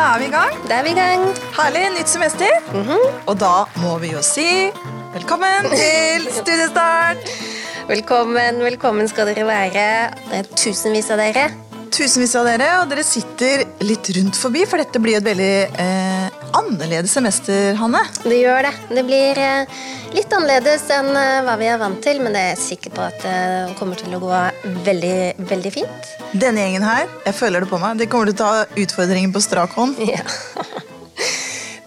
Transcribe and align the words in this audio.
da 0.00 0.06
er 0.14 0.20
vi 0.20 0.28
i 0.30 0.32
gang. 0.32 0.52
Da 0.68 0.78
er 0.78 0.84
vi 0.86 0.92
i 0.94 0.96
gang. 0.96 1.24
Herlig, 1.58 1.82
nytt 1.98 2.08
semester. 2.08 2.52
Og 3.28 3.34
da 3.40 3.66
må 3.82 3.98
vi 4.00 4.14
jo 4.14 4.22
si 4.24 4.70
velkommen 5.12 5.68
til 5.74 6.28
studiestart. 6.40 7.28
Velkommen, 7.90 8.62
velkommen 8.64 9.10
skal 9.10 9.28
dere 9.28 9.44
være. 9.50 9.88
Det 10.30 10.38
er 10.40 10.48
tusenvis 10.56 11.10
av 11.12 11.20
dere. 11.20 11.50
Tusenvis 11.90 12.36
av 12.38 12.46
dere, 12.46 12.66
og 12.80 12.90
dere 12.90 13.02
sitter 13.04 13.64
litt 13.82 14.08
rundt 14.14 14.38
forbi, 14.38 14.62
for 14.68 14.78
dette 14.78 15.00
blir 15.02 15.18
et 15.18 15.26
veldig 15.26 15.54
eh, 15.82 16.36
annerledes 16.56 17.12
semester, 17.16 17.74
Hanne. 17.80 18.02
Det 18.22 18.38
gjør 18.38 18.68
det. 18.68 18.72
Det 18.94 19.04
blir 19.08 19.40
eh, 19.42 19.80
litt 20.14 20.30
annerledes 20.36 20.86
enn 20.94 21.10
eh, 21.18 21.40
hva 21.46 21.56
vi 21.58 21.66
er 21.70 21.80
vant 21.82 21.98
til, 22.04 22.22
men 22.22 22.36
det 22.36 22.44
er 22.44 22.52
jeg 22.52 22.62
sikker 22.62 22.94
på 22.94 23.04
at 23.08 23.18
det 23.24 23.74
kommer 23.80 23.98
til 23.98 24.14
å 24.14 24.22
gå 24.22 24.42
veldig, 24.86 25.18
veldig 25.50 25.74
fint. 25.74 26.14
Denne 26.30 26.62
gjengen 26.62 26.86
her, 26.86 27.10
jeg 27.26 27.38
føler 27.40 27.66
det 27.66 27.72
på 27.72 27.82
meg, 27.82 27.98
de 27.98 28.08
kommer 28.10 28.30
til 28.30 28.38
å 28.38 28.42
ta 28.44 28.80
utfordringen 28.86 29.34
på 29.34 29.42
strak 29.42 29.74
hånd. 29.78 29.98
Ja. 30.06 30.22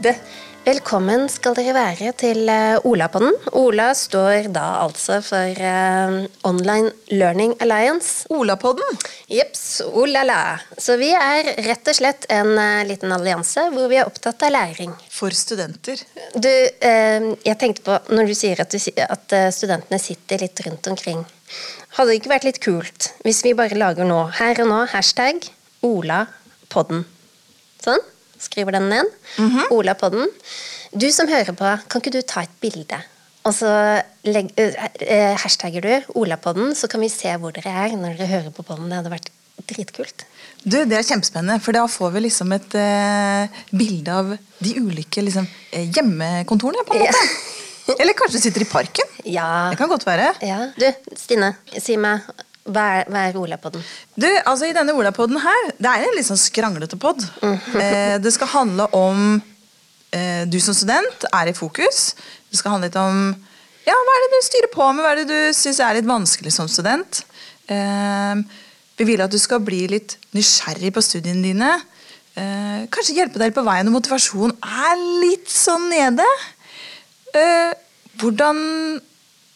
Det, 0.03 0.17
velkommen 0.63 1.25
skal 1.31 1.55
dere 1.57 1.73
være 1.75 2.11
til 2.15 2.47
Ola-podden. 2.87 3.35
Ola 3.59 3.89
står 3.97 4.47
da 4.53 4.63
altså 4.83 5.17
for 5.25 5.59
eh, 5.59 6.15
Online 6.47 6.91
Learning 7.11 7.55
Alliance. 7.63 8.27
Ola-podden? 8.31 8.99
Jeps, 9.31 9.81
olala. 9.83 10.59
Så 10.79 10.95
vi 11.01 11.09
er 11.17 11.49
rett 11.67 11.91
og 11.91 11.97
slett 11.97 12.27
en 12.31 12.53
eh, 12.55 12.85
liten 12.87 13.11
allianse 13.11 13.65
hvor 13.73 13.91
vi 13.91 13.99
er 13.99 14.07
opptatt 14.07 14.45
av 14.47 14.53
læring. 14.55 14.93
For 15.11 15.35
studenter. 15.35 15.99
Du, 16.35 16.49
eh, 16.49 17.27
jeg 17.43 17.59
tenkte 17.59 17.85
på, 17.89 17.99
når 18.15 18.31
du 18.31 18.35
sier 18.37 18.63
at, 18.63 18.71
du, 18.71 19.03
at 19.03 19.35
eh, 19.35 19.49
studentene 19.55 19.99
sitter 19.99 20.45
litt 20.45 20.63
rundt 20.63 20.91
omkring, 20.93 21.25
hadde 21.97 22.13
det 22.13 22.21
ikke 22.21 22.33
vært 22.37 22.47
litt 22.47 22.63
kult 22.63 23.11
hvis 23.27 23.43
vi 23.45 23.55
bare 23.57 23.77
lager 23.77 24.07
nå, 24.07 24.23
her 24.39 24.63
og 24.63 24.71
nå, 24.71 24.79
hashtag 24.95 25.43
Ola-podden? 25.83 27.03
Sånn? 27.83 28.12
Skriver 28.43 28.75
den 28.75 28.89
ned. 28.91 29.09
Ola-podden. 29.73 30.27
Du 30.93 31.07
som 31.15 31.29
hører 31.31 31.55
på, 31.57 31.69
kan 31.89 32.03
ikke 32.03 32.13
du 32.13 32.21
ta 32.27 32.43
et 32.45 32.53
bilde? 32.61 32.99
Og 33.43 33.51
så 33.55 33.69
legg, 34.23 34.53
eh, 34.55 35.33
hashtagger 35.41 35.83
du 35.83 36.19
Olapodden, 36.21 36.75
så 36.79 36.87
kan 36.87 37.01
vi 37.03 37.09
se 37.11 37.31
hvor 37.41 37.51
dere 37.55 37.73
er 37.85 37.95
når 37.99 38.15
dere 38.19 38.29
hører 38.29 38.53
på 38.55 38.63
podden. 38.63 38.87
Det 38.91 38.99
hadde 39.01 39.11
vært 39.11 39.31
dritkult. 39.67 40.23
Du, 40.63 40.77
Det 40.85 40.95
er 40.95 41.03
kjempespennende, 41.03 41.59
for 41.61 41.75
da 41.75 41.83
får 41.91 42.13
vi 42.15 42.21
liksom 42.23 42.53
et 42.55 42.77
uh, 42.79 43.59
bilde 43.75 44.15
av 44.15 44.31
de 44.63 44.71
ulike 44.79 45.21
liksom, 45.25 45.47
hjemmekontorene. 45.73 46.85
på 46.87 46.95
en 46.95 47.03
Ja. 47.03 47.97
Eller 47.99 48.15
kanskje 48.15 48.39
du 48.39 48.43
sitter 48.45 48.63
i 48.63 48.69
parken. 48.71 49.09
Ja. 49.27 49.69
Det 49.73 49.77
kan 49.77 49.89
godt 49.91 50.05
være. 50.07 50.29
ja. 50.41 50.69
Du, 50.79 50.87
Stine, 51.19 51.55
si 51.75 51.97
meg, 51.99 52.23
hva 52.63 52.83
er, 52.99 53.09
hva 53.11 53.23
er 53.27 53.37
Olapodden? 53.39 53.83
Du, 54.15 54.27
altså 54.45 54.69
I 54.69 54.75
denne 54.75 54.95
Olapodden 54.95 55.39
her, 55.43 55.71
det 55.75 55.89
er 55.89 56.05
en 56.05 56.15
litt 56.15 56.27
sånn 56.29 56.39
skranglete 56.39 56.99
pod. 57.01 57.19
eh, 57.43 58.15
det 58.23 58.31
skal 58.35 58.51
handle 58.53 58.87
om 58.95 59.41
eh, 60.15 60.43
du 60.47 60.59
som 60.63 60.77
student 60.77 61.27
er 61.33 61.51
i 61.51 61.55
fokus. 61.57 62.13
Det 62.47 62.61
skal 62.61 62.77
handle 62.77 62.87
litt 62.87 62.99
om 62.99 63.25
ja, 63.83 63.95
hva 63.99 64.15
er 64.15 64.23
det 64.23 64.31
du 64.31 64.45
styrer 64.47 64.71
på 64.71 64.85
med, 64.93 65.03
hva 65.03 65.11
er 65.11 65.21
det 65.21 65.27
du 65.27 65.55
syns 65.57 65.81
er 65.83 65.97
litt 65.97 66.07
vanskelig 66.07 66.53
som 66.55 66.69
student. 66.71 67.25
Eh, 67.67 68.43
vi 68.95 69.07
vil 69.09 69.23
at 69.25 69.33
du 69.33 69.39
skal 69.41 69.59
bli 69.65 69.81
litt 69.91 70.15
nysgjerrig 70.37 70.93
på 70.95 71.03
studiene 71.03 71.43
dine. 71.43 71.71
Eh, 72.39 72.85
kanskje 72.93 73.17
hjelpe 73.19 73.41
deg 73.41 73.51
på 73.53 73.65
veien 73.65 73.89
når 73.89 73.97
motivasjonen 73.97 74.55
er 74.63 75.03
litt 75.25 75.51
sånn 75.51 75.89
nede. 75.91 76.27
Eh, 77.35 77.73
hvordan 78.21 78.63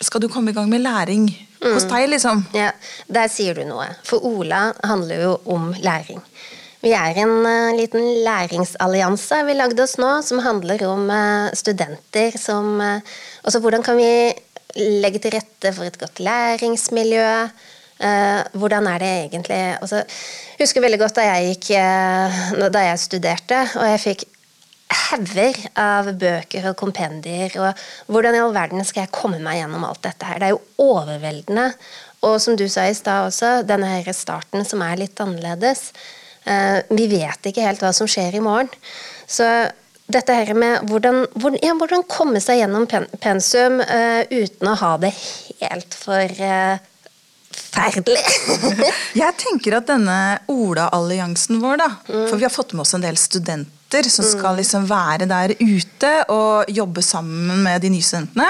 skal 0.04 0.22
du 0.22 0.28
komme 0.30 0.52
i 0.52 0.58
gang 0.58 0.68
med 0.70 0.84
læring 0.84 1.30
hos 1.64 1.88
deg, 1.90 2.08
liksom? 2.12 2.44
Ja, 2.56 2.72
Der 3.08 3.30
sier 3.32 3.58
du 3.58 3.64
noe. 3.68 3.88
For 4.08 4.24
Ola 4.26 4.72
handler 4.86 5.24
jo 5.24 5.34
om 5.54 5.72
læring. 5.82 6.22
Vi 6.84 6.92
er 6.94 7.18
en 7.24 7.40
uh, 7.42 7.76
liten 7.76 8.04
læringsallianse 8.26 9.42
vi 9.48 9.56
lagde 9.58 9.82
oss 9.84 9.98
nå, 9.98 10.12
som 10.26 10.44
handler 10.46 10.84
om 10.86 11.08
uh, 11.10 11.50
studenter 11.58 12.38
som 12.38 12.78
uh, 12.78 13.00
Altså 13.42 13.62
hvordan 13.64 13.84
kan 13.86 13.98
vi 13.98 14.12
legge 15.02 15.24
til 15.24 15.34
rette 15.34 15.74
for 15.74 15.88
et 15.88 15.98
godt 15.98 16.20
læringsmiljø? 16.22 17.32
Hvordan 17.98 18.86
er 18.92 19.00
det 19.02 19.08
egentlig 19.10 19.58
altså, 19.82 20.04
Jeg 20.06 20.68
husker 20.68 20.84
veldig 20.84 21.00
godt 21.02 21.16
da 21.18 21.24
jeg, 21.26 21.56
gikk, 21.56 21.70
da 22.76 22.84
jeg 22.86 23.00
studerte, 23.02 23.62
og 23.74 23.88
jeg 23.90 24.02
fikk 24.04 24.26
hauger 25.08 25.58
av 25.80 26.12
bøker 26.20 26.70
og 26.72 26.78
kompendier. 26.80 27.54
og 27.62 28.12
Hvordan 28.12 28.38
i 28.38 28.44
all 28.44 28.56
verden 28.56 28.86
skal 28.88 29.06
jeg 29.06 29.16
komme 29.16 29.40
meg 29.44 29.62
gjennom 29.62 29.86
alt 29.88 30.04
dette 30.06 30.28
her? 30.28 30.40
Det 30.40 30.50
er 30.50 30.56
jo 30.56 30.92
overveldende. 30.94 31.72
Og 32.28 32.40
som 32.42 32.58
du 32.58 32.66
sa 32.72 32.88
i 32.90 32.96
stad 32.98 33.30
også, 33.30 33.62
denne 33.68 33.90
her 33.92 34.14
starten 34.16 34.66
som 34.66 34.82
er 34.86 35.00
litt 35.04 35.20
annerledes. 35.22 35.92
eh, 36.46 36.82
vi 36.90 37.08
vet 37.12 37.50
ikke 37.50 37.66
helt 37.66 37.82
hva 37.84 37.94
som 37.94 38.08
skjer 38.08 38.36
i 38.36 38.44
morgen. 38.44 38.70
Så 39.28 39.46
dette 40.08 40.34
her 40.34 40.54
med 40.56 40.88
hvordan, 40.88 41.26
hvordan, 41.36 41.60
ja, 41.64 41.74
hvordan 41.76 42.06
komme 42.08 42.40
seg 42.40 42.62
gjennom 42.62 42.88
pensum 43.20 43.82
uh, 43.82 44.24
uten 44.32 44.70
å 44.72 44.78
ha 44.80 44.92
det 45.04 45.12
helt 45.60 45.98
for 46.00 46.24
uh, 46.40 46.80
forferdelig. 47.52 48.22
Jeg 49.22 49.36
tenker 49.42 49.80
at 49.82 49.90
denne 49.90 50.20
Ola-alliansen 50.52 51.60
vår, 51.60 51.82
da, 51.82 51.90
for 52.08 52.38
vi 52.40 52.48
har 52.48 52.54
fått 52.54 52.72
med 52.74 52.86
oss 52.86 52.96
en 52.96 53.04
del 53.04 53.20
studenter 53.20 53.77
som 54.12 54.26
skal 54.28 54.58
liksom 54.60 54.88
være 54.90 55.28
der 55.30 55.54
ute 55.60 56.14
og 56.34 56.68
jobbe 56.70 57.02
sammen 57.02 57.64
med 57.64 57.82
de 57.82 57.90
nye 57.94 58.04
studentene. 58.04 58.50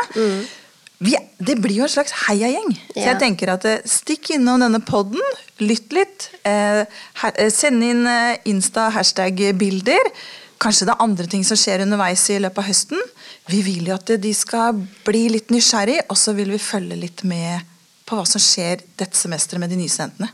Vi, 0.98 1.14
det 1.38 1.60
blir 1.62 1.78
jo 1.78 1.86
en 1.86 1.94
slags 1.94 2.14
heiagjeng. 2.26 2.72
Så 2.90 3.04
jeg 3.06 3.20
tenker 3.22 3.52
at 3.54 3.66
eh, 3.70 3.84
stikk 3.86 4.32
innom 4.34 4.64
denne 4.64 4.80
podden, 4.82 5.22
lytt 5.62 5.94
litt. 5.94 6.32
Eh, 6.42 6.82
her, 7.22 7.36
eh, 7.38 7.52
send 7.54 7.86
inn 7.86 8.02
eh, 8.10 8.40
Insta-hashtag-bilder. 8.50 10.10
Kanskje 10.58 10.88
det 10.90 10.96
er 10.96 11.06
andre 11.06 11.30
ting 11.30 11.46
som 11.46 11.60
skjer 11.60 11.84
underveis 11.86 12.24
i 12.34 12.40
løpet 12.42 12.64
av 12.64 12.70
høsten. 12.72 13.04
Vi 13.52 13.62
vil 13.62 13.92
jo 13.92 13.98
at 14.00 14.10
de 14.24 14.34
skal 14.34 14.82
bli 15.06 15.28
litt 15.36 15.54
nysgjerrig, 15.54 16.00
og 16.10 16.18
så 16.18 16.34
vil 16.38 16.50
vi 16.56 16.62
følge 16.62 16.98
litt 16.98 17.22
med 17.30 17.62
på 18.08 18.18
hva 18.18 18.26
som 18.26 18.42
skjer 18.42 18.82
dette 18.98 19.20
semesteret 19.20 19.62
med 19.62 19.70
de 19.70 19.78
nye 19.78 19.92
studentene. 19.92 20.32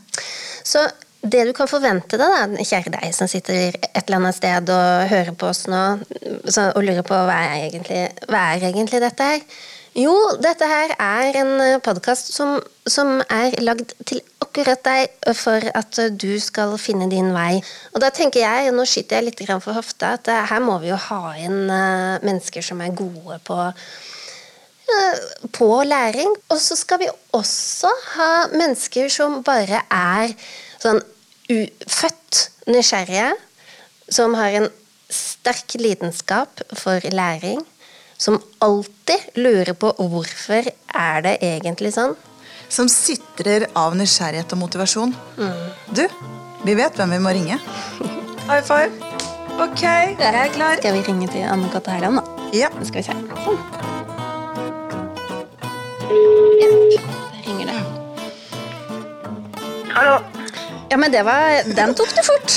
Så 0.64 0.80
det 1.24 1.44
du 1.48 1.52
kan 1.56 1.68
forvente 1.70 2.18
deg, 2.20 2.32
da, 2.34 2.64
kjære 2.68 2.92
deg 2.98 3.14
som 3.16 3.28
sitter 3.30 3.78
et 3.80 4.02
eller 4.04 4.20
annet 4.20 4.36
sted 4.36 4.72
og 4.74 5.06
hører 5.08 5.36
på 5.40 5.48
oss 5.48 5.64
nå 5.70 5.84
så, 6.44 6.68
og 6.74 6.84
lurer 6.84 7.06
på 7.06 7.16
hva 7.16 7.38
er, 7.46 7.68
egentlig, 7.70 8.02
hva 8.28 8.50
er 8.52 8.68
egentlig 8.68 9.00
dette 9.04 9.30
her? 9.30 9.46
Jo, 9.94 10.12
dette 10.42 10.66
her 10.66 10.90
er 10.98 11.36
en 11.38 11.52
podkast 11.84 12.32
som, 12.34 12.56
som 12.90 13.20
er 13.30 13.54
lagd 13.62 13.94
til 14.02 14.18
akkurat 14.42 14.82
deg 14.82 15.34
for 15.38 15.62
at 15.70 16.00
du 16.18 16.34
skal 16.42 16.74
finne 16.82 17.06
din 17.10 17.30
vei. 17.34 17.62
Og 17.94 18.02
da 18.02 18.10
tenker 18.14 18.42
jeg, 18.42 18.72
og 18.72 18.76
nå 18.80 18.88
skyter 18.90 19.20
jeg 19.20 19.28
litt 19.28 19.42
for 19.62 19.72
hofta, 19.78 20.16
at 20.18 20.28
eh, 20.28 20.44
her 20.50 20.60
må 20.66 20.80
vi 20.82 20.90
jo 20.90 20.98
ha 20.98 21.36
inn 21.38 21.70
eh, 21.70 22.18
mennesker 22.26 22.66
som 22.66 22.82
er 22.82 22.94
gode 22.98 23.38
på 23.46 23.60
eh, 23.70 25.24
på 25.54 25.70
læring. 25.86 26.34
Og 26.50 26.58
så 26.58 26.74
skal 26.78 26.98
vi 27.04 27.10
også 27.32 27.90
ha 28.16 28.30
mennesker 28.50 29.06
som 29.08 29.42
bare 29.46 29.86
er 29.88 30.34
sånn 30.82 31.02
født 31.48 32.40
nysgjerrige, 32.70 33.34
som 34.08 34.34
har 34.38 34.56
en 34.58 34.68
sterk 35.12 35.76
lidenskap 35.80 36.62
for 36.78 37.00
læring, 37.12 37.60
som 38.18 38.42
alltid 38.62 39.36
lurer 39.36 39.74
på 39.76 39.92
hvorfor 39.98 40.70
er 40.94 41.24
det 41.26 41.38
egentlig 41.42 41.92
sånn. 41.96 42.14
Som 42.72 42.88
sitrer 42.88 43.68
av 43.76 43.94
nysgjerrighet 43.98 44.52
og 44.56 44.62
motivasjon. 44.64 45.14
Du, 45.94 46.04
vi 46.64 46.76
vet 46.78 46.96
hvem 46.96 47.16
vi 47.16 47.20
må 47.22 47.34
ringe. 47.36 47.60
High 48.48 48.64
five. 48.64 48.92
Ok, 49.54 49.82
jeg 49.82 50.16
er 50.18 50.48
klar. 50.52 50.76
Skal 50.80 50.96
vi 50.96 51.04
ringe 51.06 51.28
til 51.30 51.44
Anne 51.46 51.68
Katte 51.72 51.90
Herland, 51.94 52.18
da? 52.18 52.48
Ja. 52.56 52.68
Nå 52.74 52.84
skal 52.88 53.00
vi 53.00 53.06
se. 53.06 53.14
Sånn. 53.44 53.58
Ja, 56.60 56.68
der 56.70 57.42
ringer 57.46 57.66
det. 57.70 57.80
Hallo. 59.94 60.33
Ja, 60.94 60.98
men 60.98 61.10
det 61.12 61.22
var 61.26 61.74
Den 61.74 61.94
tok 61.98 62.12
du 62.14 62.20
fort. 62.22 62.52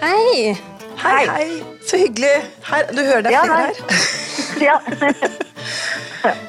Hei. 0.00 0.52
Hei, 1.00 1.22
hei. 1.26 1.46
Så 1.88 1.96
hyggelig. 1.96 2.32
Her, 2.68 2.90
du 2.92 3.00
hører 3.00 3.22
det 3.24 3.30
er 3.30 3.32
Ja, 3.32 3.44
flere 3.48 3.64
her. 3.64 3.74
Ja. 4.60 6.34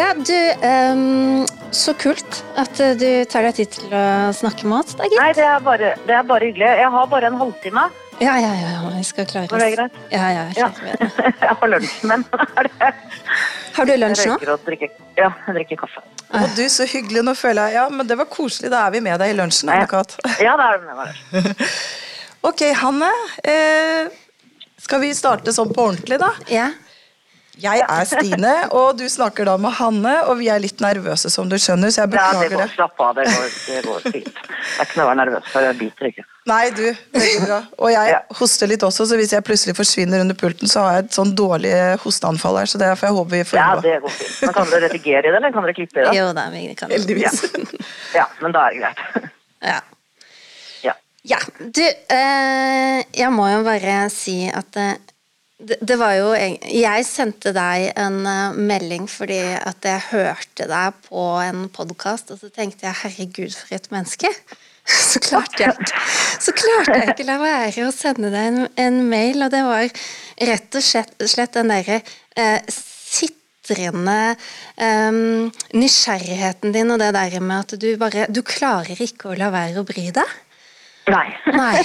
Ja, 0.00 0.08
du 0.16 0.66
um, 0.66 1.46
Så 1.70 1.94
kult 1.94 2.40
at 2.58 2.80
eh, 2.82 2.96
du 2.98 3.06
tar 3.30 3.46
deg 3.46 3.60
tid 3.60 3.70
til 3.76 3.94
å 3.94 4.02
snakke 4.34 4.66
med 4.66 4.80
oss, 4.80 4.96
da, 4.98 5.06
gitt. 5.06 5.20
Nei, 5.20 5.30
det 5.38 5.46
er, 5.46 5.62
bare, 5.62 5.94
det 6.08 6.18
er 6.18 6.26
bare 6.26 6.48
hyggelig. 6.48 6.70
Jeg 6.82 6.90
har 6.96 7.10
bare 7.14 7.30
en 7.30 7.38
halvtime. 7.44 7.84
Ja, 8.18 8.34
ja, 8.42 8.50
ja, 8.58 8.74
vi 8.96 9.04
skal 9.06 9.28
klare 9.30 9.46
oss. 9.46 9.54
Var 9.54 9.62
det 9.68 9.74
greit? 9.76 10.02
Ja, 10.10 10.34
ja, 10.34 10.48
Ja. 10.58 10.72
Jeg 11.46 11.58
har 11.62 11.76
lunsj, 11.76 11.94
men 12.10 12.26
Er 12.58 12.72
det- 12.72 12.94
Har 13.76 13.88
du 13.88 13.94
lunsj 13.96 14.26
nå? 14.28 14.36
ja, 15.16 15.28
jeg 15.46 15.54
drikker 15.56 15.80
kaffe. 15.84 16.02
Å 16.32 16.44
du, 16.56 16.62
så 16.72 16.86
hyggelig. 16.88 17.22
Nå 17.26 17.34
føler 17.36 17.68
jeg 17.68 17.80
Ja, 17.80 17.88
men 17.92 18.08
det 18.08 18.16
var 18.20 18.28
koselig. 18.32 18.70
Da 18.72 18.86
er 18.86 18.94
vi 18.94 19.02
med 19.04 19.20
deg 19.20 19.34
i 19.34 19.36
lunsjen, 19.36 19.72
Anne-Kat. 19.72 20.16
Ja, 20.40 20.56
det 20.60 20.68
er 20.68 20.80
vi 20.80 20.88
med 20.88 21.02
deg. 21.02 21.66
Ok, 22.42 22.64
Hanne. 22.74 23.06
Eh, 23.46 24.08
skal 24.82 24.98
vi 25.04 25.12
starte 25.14 25.52
sånn 25.54 25.70
på 25.70 25.84
ordentlig, 25.84 26.16
da? 26.18 26.32
Ja. 26.50 26.64
Jeg 27.60 27.82
er 27.84 28.06
Stine, 28.08 28.52
og 28.72 28.96
du 28.96 29.02
snakker 29.12 29.44
da 29.44 29.58
med 29.60 29.74
Hanne, 29.76 30.12
og 30.24 30.38
vi 30.38 30.46
er 30.48 30.58
litt 30.62 30.80
nervøse, 30.80 31.28
som 31.30 31.50
du 31.50 31.58
skjønner, 31.60 31.92
så 31.92 32.00
jeg 32.06 32.10
beklager 32.14 32.48
det. 32.48 32.48
Ja, 32.48 32.48
det 32.48 32.56
går. 32.56 32.62
det. 32.64 32.74
Slapp 32.78 33.02
av, 33.04 33.10
det 33.18 33.26
går, 33.28 33.50
det 33.66 33.82
går 33.84 34.06
fint. 34.06 34.30
Det 34.32 34.80
er 34.80 34.88
ikke 34.88 34.96
noe 34.96 35.04
å 35.04 35.10
være 35.10 35.18
nervøs 35.20 35.50
for, 35.52 35.66
jeg 35.68 35.76
biter 35.82 36.08
ikke. 36.08 36.24
Nei, 36.48 36.62
du, 36.74 36.82
veldig 37.12 37.42
bra. 37.44 37.58
Og 37.84 37.92
jeg 37.92 38.08
Ja. 38.14 38.20
hoster 38.40 38.66
litt 38.72 38.82
også, 38.88 39.04
så 39.06 39.18
hvis 39.20 39.34
jeg 39.36 39.44
plutselig 39.44 39.76
forsvinner 39.76 40.24
under 40.24 40.34
pulten, 40.40 40.66
så 40.72 40.80
har 40.86 40.96
jeg 40.96 41.04
et 41.04 41.18
sånn 41.20 41.34
dårlig 41.38 41.74
hosteanfall 42.06 42.58
her, 42.62 42.72
så 42.72 42.80
det 42.80 42.88
får 42.98 43.06
jeg 43.10 43.16
håpe 43.20 43.30
vi 43.36 43.44
får 43.52 43.60
Ja, 43.60 43.68
det 43.84 44.00
går 44.02 44.16
fint. 44.16 44.40
Men 44.48 44.54
kan 44.56 44.72
dere 44.72 44.88
redigere 44.88 45.18
i 45.28 45.30
det, 45.30 45.36
eller 45.42 45.52
kan 45.52 45.62
dere 45.68 45.76
klippe 45.76 46.00
i 46.00 46.04
det? 46.08 46.16
Jo 46.18 46.32
da, 46.32 46.48
vi 46.56 46.64
kan 46.74 46.90
Heldigvis. 46.90 47.44
Ja, 48.16 48.26
men 48.40 48.52
da 48.56 48.64
er 48.66 48.70
det 48.72 48.80
greit. 48.80 49.30
Ja. 49.62 49.78
Ja. 50.88 50.94
Ja, 51.22 51.38
du, 51.60 51.84
eh, 51.84 53.04
jeg 53.14 53.30
må 53.30 53.44
jo 53.52 53.62
bare 53.62 54.08
si 54.10 54.48
at 54.50 54.74
eh, 54.80 54.96
det, 55.62 55.96
var 55.98 56.16
jo 56.18 56.32
Jeg 56.34 57.06
sendte 57.06 57.52
deg 57.54 57.92
en 57.98 58.20
eh, 58.28 58.58
melding 58.58 59.06
fordi 59.10 59.40
at 59.58 59.86
jeg 59.86 60.08
hørte 60.10 60.66
deg 60.70 60.98
på 61.06 61.24
en 61.44 61.66
podkast, 61.72 62.32
og 62.34 62.40
så 62.40 62.50
tenkte 62.52 62.88
jeg 62.88 63.00
herregud, 63.02 63.54
for 63.56 63.78
et 63.78 63.90
menneske. 63.94 64.30
Så 65.12 65.20
klarte 65.22 65.62
jeg, 65.62 65.90
så 66.42 66.50
klarte 66.58 66.96
jeg 66.96 67.12
ikke 67.12 67.26
la 67.28 67.36
være 67.38 67.84
å 67.86 67.92
sende 67.94 68.32
deg 68.32 68.48
en, 68.48 68.64
en 68.82 68.96
mail, 69.06 69.44
og 69.44 69.52
det 69.54 69.60
var 69.62 69.84
rett 70.48 70.74
og 70.74 70.82
slett, 70.82 71.14
slett 71.30 71.54
den 71.54 71.70
derre 71.70 72.00
eh, 72.34 72.58
sitrende 72.66 74.16
eh, 74.74 75.20
nysgjerrigheten 75.78 76.74
din 76.74 76.90
og 76.90 76.98
det 76.98 77.12
der 77.14 77.38
med 77.38 77.60
at 77.60 77.76
du 77.78 77.92
bare 78.00 78.26
Du 78.34 78.42
klarer 78.42 78.98
ikke 79.06 79.30
å 79.30 79.38
la 79.38 79.52
være 79.54 79.84
å 79.84 79.86
bry 79.86 80.08
deg. 80.18 80.34
Nei. 81.10 81.28
Nei. 81.50 81.82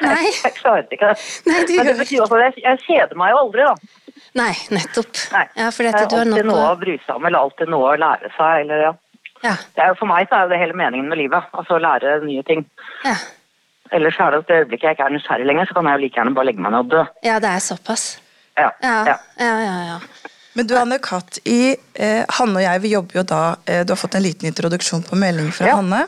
Nei. 0.00 0.24
Jeg 0.44 0.54
klarer 0.56 0.86
ikke 0.88 1.10
det. 1.12 1.20
Nei, 1.50 1.60
du 1.68 1.72
Men 1.76 1.86
det 1.90 1.96
betyr 2.00 2.22
også 2.24 2.38
at 2.38 2.44
jeg, 2.46 2.64
jeg 2.64 2.80
kjeder 2.86 3.18
meg 3.20 3.34
jo 3.34 3.40
aldri, 3.42 3.66
da. 3.68 3.74
Nei, 4.40 4.52
nettopp. 4.74 5.20
Nei. 5.34 5.44
Ja, 5.60 5.68
for 5.74 5.84
det 5.84 5.90
er 5.92 6.08
du 6.08 6.16
har 6.16 6.24
alltid 6.24 6.48
noe 6.48 6.66
å 6.70 6.76
bry 6.80 6.94
seg 7.04 7.14
om, 7.18 7.26
eller 7.28 7.44
alltid 7.44 7.72
noe 7.74 7.92
å 7.92 7.96
lære 8.00 8.30
seg, 8.38 8.64
eller 8.64 8.84
ja. 8.86 8.92
ja, 9.44 9.54
Det 9.76 9.84
er 9.84 9.96
for 10.00 10.10
meg 10.10 10.26
så 10.30 10.38
er 10.38 10.46
jo 10.46 10.52
det 10.54 10.60
hele 10.64 10.76
meningen 10.80 11.08
med 11.12 11.20
livet, 11.20 11.50
altså 11.52 11.76
å 11.76 11.82
lære 11.84 12.18
nye 12.26 12.44
ting. 12.48 12.64
ja. 13.06 13.16
Ellers 13.92 14.16
er 14.18 14.32
det 14.32 14.38
at 14.40 14.48
det 14.48 14.56
øyeblikket 14.62 14.86
jeg 14.88 14.96
ikke 14.96 15.04
er 15.06 15.12
nysgjerrig 15.12 15.44
lenger, 15.46 15.66
så 15.68 15.74
kan 15.76 15.86
jeg 15.86 15.98
jo 15.98 16.02
like 16.02 16.16
gjerne 16.18 16.32
bare 16.34 16.48
legge 16.48 16.62
meg 16.64 16.72
ned 16.72 16.86
og 16.86 16.94
dø. 16.94 17.02
ja, 17.22 17.34
det 17.44 17.50
er 17.52 17.60
såpass. 17.62 18.04
Ja. 18.56 18.70
Ja, 18.82 18.94
ja. 19.06 19.16
ja, 19.38 19.50
ja. 19.60 19.74
ja. 19.90 20.30
Men 20.56 20.66
du 20.70 20.72
Anne 20.80 20.96
Katt, 21.04 21.38
i, 21.44 21.76
eh, 21.94 22.22
Hanne 22.38 22.58
og 22.58 22.64
jeg 22.64 22.82
vi 22.82 22.92
jobber 22.94 23.18
jo 23.20 23.24
da 23.26 23.40
eh, 23.66 23.80
Du 23.84 23.90
har 23.92 23.98
fått 24.00 24.14
en 24.14 24.22
liten 24.24 24.46
introduksjon 24.48 25.02
på 25.06 25.18
melding 25.20 25.50
fra 25.54 25.68
Ja. 25.68 25.76
Hanne. 25.82 26.00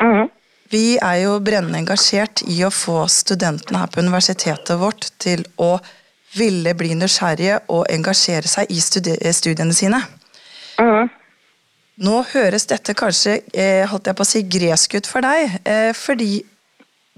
Mhm. 0.00 0.30
Vi 0.72 0.96
er 0.96 1.18
jo 1.26 1.34
brennende 1.44 1.82
engasjert 1.82 2.40
i 2.48 2.62
å 2.64 2.70
få 2.72 3.02
studentene 3.12 3.82
her 3.82 3.90
på 3.92 4.00
universitetet 4.00 4.78
vårt 4.80 5.10
til 5.20 5.44
å 5.60 5.74
ville 6.32 6.72
bli 6.78 6.94
nysgjerrige 6.96 7.58
og 7.74 7.90
engasjere 7.92 8.48
seg 8.48 8.70
i 8.72 8.78
studi 8.80 9.18
studiene 9.36 9.74
sine. 9.76 10.00
Mhm. 10.80 11.10
Nå 12.02 12.22
høres 12.32 12.64
dette 12.66 12.94
kanskje 12.96 13.42
eh, 13.52 13.84
holdt 13.86 14.08
jeg 14.08 14.16
på 14.16 14.24
å 14.24 14.26
si, 14.26 14.40
gresk 14.48 14.94
ut 14.96 15.06
for 15.06 15.20
deg, 15.20 15.58
eh, 15.68 15.92
fordi 15.92 16.40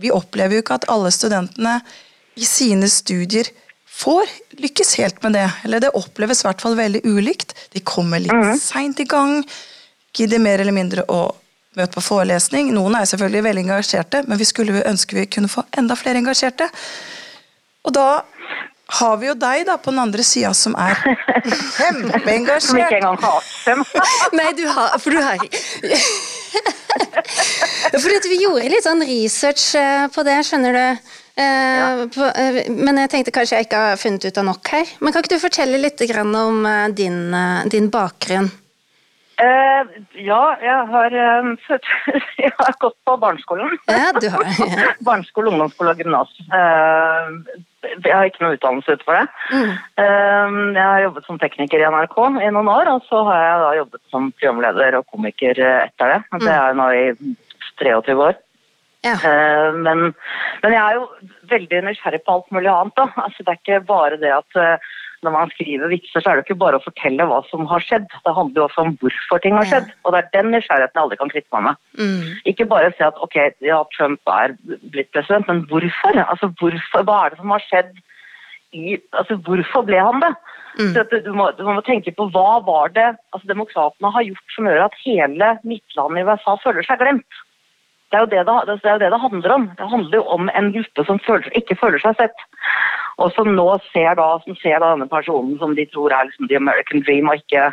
vi 0.02 0.10
opplever 0.10 0.56
jo 0.58 0.64
ikke 0.64 0.80
at 0.80 0.88
alle 0.90 1.12
studentene 1.14 1.76
i 2.34 2.44
sine 2.44 2.88
studier 2.90 3.46
får 3.86 4.26
lykkes 4.58 4.96
helt 4.98 5.22
med 5.22 5.38
det. 5.38 5.46
Eller 5.62 5.84
det 5.84 5.92
oppleves 5.94 6.42
i 6.42 6.48
hvert 6.48 6.60
fall 6.60 6.74
veldig 6.74 7.04
ulikt. 7.06 7.54
De 7.70 7.80
kommer 7.86 8.18
litt 8.18 8.34
Mhm. 8.34 8.58
seint 8.58 8.98
i 9.00 9.04
gang, 9.06 9.44
gidder 10.12 10.40
mer 10.42 10.58
eller 10.58 10.72
mindre 10.74 11.06
å 11.06 11.32
møte 11.78 11.96
på 11.96 12.04
forelesning. 12.04 12.72
Noen 12.74 12.96
er 12.98 13.08
selvfølgelig 13.10 13.44
veldig 13.48 13.64
engasjerte, 13.66 14.22
men 14.28 14.40
vi 14.40 14.48
skulle 14.48 14.84
ønske 14.88 15.18
vi 15.18 15.26
kunne 15.26 15.50
få 15.52 15.66
enda 15.78 15.96
flere 15.98 16.22
engasjerte. 16.22 16.68
Og 17.84 17.92
da 17.94 18.08
har 18.86 19.16
vi 19.16 19.28
jo 19.30 19.34
deg 19.38 19.64
da 19.66 19.76
på 19.80 19.92
den 19.92 20.02
andre 20.02 20.24
sida 20.26 20.52
som 20.54 20.74
er 20.76 20.98
Som 22.60 22.78
ikke 22.78 22.98
engang 23.00 23.18
har 23.20 23.50
dem. 23.66 23.84
Nei, 24.38 24.50
du 24.56 24.64
har 24.68 24.98
For 25.00 25.10
du 25.14 25.20
har 25.24 25.40
Fordi 27.94 28.16
at 28.18 28.28
vi 28.28 28.40
gjorde 28.42 28.70
litt 28.70 28.86
sånn 28.86 29.02
research 29.04 29.74
eh, 29.78 30.06
på 30.14 30.22
det, 30.26 30.36
skjønner 30.46 30.76
du. 30.76 31.10
Eh, 31.42 32.04
eh, 32.04 32.58
men 32.70 33.00
jeg 33.02 33.10
tenkte 33.12 33.34
kanskje 33.34 33.58
jeg 33.58 33.68
ikke 33.68 33.80
har 33.88 33.98
funnet 34.00 34.26
ut 34.28 34.40
av 34.40 34.46
nok 34.50 34.70
her. 34.76 34.92
Men 35.00 35.14
kan 35.14 35.24
ikke 35.24 35.34
du 35.34 35.42
fortelle 35.42 35.80
litt 35.80 36.04
om 36.14 36.68
din, 36.94 37.18
din 37.72 37.90
bakgrunn? 37.92 38.50
Eh, 39.42 39.88
ja, 40.22 40.40
jeg 40.62 40.80
har, 40.92 41.14
født- 41.66 41.88
jeg 42.38 42.52
har 42.58 42.74
gått 42.82 42.96
på 43.08 43.16
barneskolen. 43.22 43.72
Ja, 43.90 44.12
du 44.14 44.28
har 44.30 44.44
ja. 44.60 44.90
Barneskole, 45.06 45.50
ungdomsskole 45.50 45.94
og 45.94 46.02
gymnas. 46.02 46.30
Uh, 46.52 47.58
jeg 47.84 48.14
har 48.14 48.28
ikke 48.28 48.44
noe 48.44 48.54
utdannelse 48.56 48.94
utenfor 48.94 49.18
det. 49.18 49.24
Mm. 49.52 49.72
Jeg 50.76 50.84
har 50.86 51.02
jobbet 51.04 51.26
som 51.26 51.38
tekniker 51.42 51.82
i 51.82 51.88
NRK 51.92 52.14
i 52.46 52.48
noen 52.54 52.70
år, 52.72 52.88
og 52.94 53.04
så 53.10 53.20
har 53.28 53.42
jeg 53.42 53.58
da 53.64 53.72
jobbet 53.80 54.02
som 54.14 54.30
programleder 54.38 54.96
og 55.00 55.06
komiker 55.12 55.60
etter 55.66 56.14
det. 56.14 56.20
Det 56.46 56.54
er 56.54 56.78
nå 56.78 56.86
i 56.96 57.04
23 57.82 58.16
år. 58.24 58.38
ja. 59.04 59.18
Men, 59.84 60.06
men 60.62 60.72
jeg 60.72 60.80
er 60.80 60.96
jo 60.96 61.04
veldig 61.52 61.82
nysgjerrig 61.90 62.22
på 62.24 62.38
alt 62.38 62.48
mulig 62.56 62.72
annet. 62.72 63.04
Altså, 63.26 63.44
det 63.44 63.52
er 63.52 63.60
ikke 63.60 63.82
bare 63.90 64.16
det 64.22 64.32
at 64.32 64.60
når 65.24 65.34
man 65.34 65.52
skriver 65.54 65.90
vitser, 65.92 66.20
så 66.20 66.30
er 66.30 66.38
det 66.38 66.44
ikke 66.44 66.60
bare 66.60 66.78
å 66.78 66.84
fortelle 66.84 67.26
hva 67.30 67.40
som 67.48 67.66
har 67.70 67.84
skjedd. 67.84 68.06
Det 68.12 68.34
handler 68.36 68.60
jo 68.60 68.66
også 68.68 68.84
om 68.84 68.94
hvorfor 69.02 69.42
ting 69.42 69.56
har 69.58 69.68
skjedd. 69.70 69.92
Og 70.04 70.14
det 70.14 70.20
er 70.20 70.32
den 70.36 70.50
nysgjerrigheten 70.54 71.00
jeg 71.00 71.04
aldri 71.04 71.20
kan 71.20 71.32
kvitte 71.32 71.56
meg 71.56 71.68
med. 71.68 71.80
Mm. 72.00 72.32
Ikke 72.52 72.68
bare 72.70 72.90
si 72.94 73.06
at 73.06 73.20
ok, 73.24 73.38
ja, 73.64 73.80
Trump 73.96 74.34
er 74.34 74.56
blitt 74.64 75.12
president, 75.16 75.48
men 75.50 75.64
hvorfor? 75.70 76.20
Altså, 76.26 76.50
hvorfor? 76.60 77.06
Hva 77.08 77.20
er 77.24 77.34
det 77.34 77.40
som 77.40 77.54
har 77.56 77.64
skjedd 77.68 77.94
i 78.74 78.96
Altså, 79.14 79.36
hvorfor 79.46 79.84
ble 79.86 80.00
han 80.02 80.22
det? 80.22 80.32
Mm. 80.74 80.94
Du, 81.12 81.30
må, 81.38 81.48
du 81.54 81.62
må 81.68 81.78
tenke 81.86 82.10
på 82.16 82.26
hva 82.34 82.58
var 82.66 82.90
det 82.96 83.06
altså, 83.30 83.46
demokratene 83.46 84.10
har 84.10 84.24
gjort 84.26 84.54
som 84.56 84.66
gjør 84.66 84.86
at 84.88 84.96
hele 85.04 85.50
midtlandet 85.62 86.24
i 86.24 86.24
USA 86.26 86.56
føler 86.64 86.86
seg 86.86 86.98
glemt. 87.02 87.42
Det 88.10 88.18
er, 88.18 88.24
jo 88.24 88.30
det, 88.30 88.42
det, 88.46 88.74
det 88.82 88.90
er 88.90 88.96
jo 88.96 89.02
det 89.02 89.10
det 89.10 89.22
handler 89.22 89.52
om. 89.54 89.64
Det 89.78 89.86
handler 89.90 90.18
jo 90.20 90.24
om 90.36 90.50
en 90.50 90.72
gruppe 90.74 91.04
som 91.06 91.18
føler, 91.26 91.48
ikke 91.58 91.78
føler 91.80 92.02
seg 92.02 92.18
sett. 92.18 92.44
Og 93.22 93.32
som 93.36 93.50
nå 93.54 93.68
ser 93.92 94.16
da, 94.18 94.28
som 94.44 94.56
ser 94.62 94.80
da 94.82 94.94
denne 94.94 95.08
personen 95.10 95.56
som 95.60 95.74
de 95.78 95.86
tror 95.92 96.12
er 96.12 96.28
liksom 96.30 96.48
the 96.50 96.56
American 96.60 97.02
dream, 97.06 97.28
og 97.30 97.40
ikke 97.42 97.72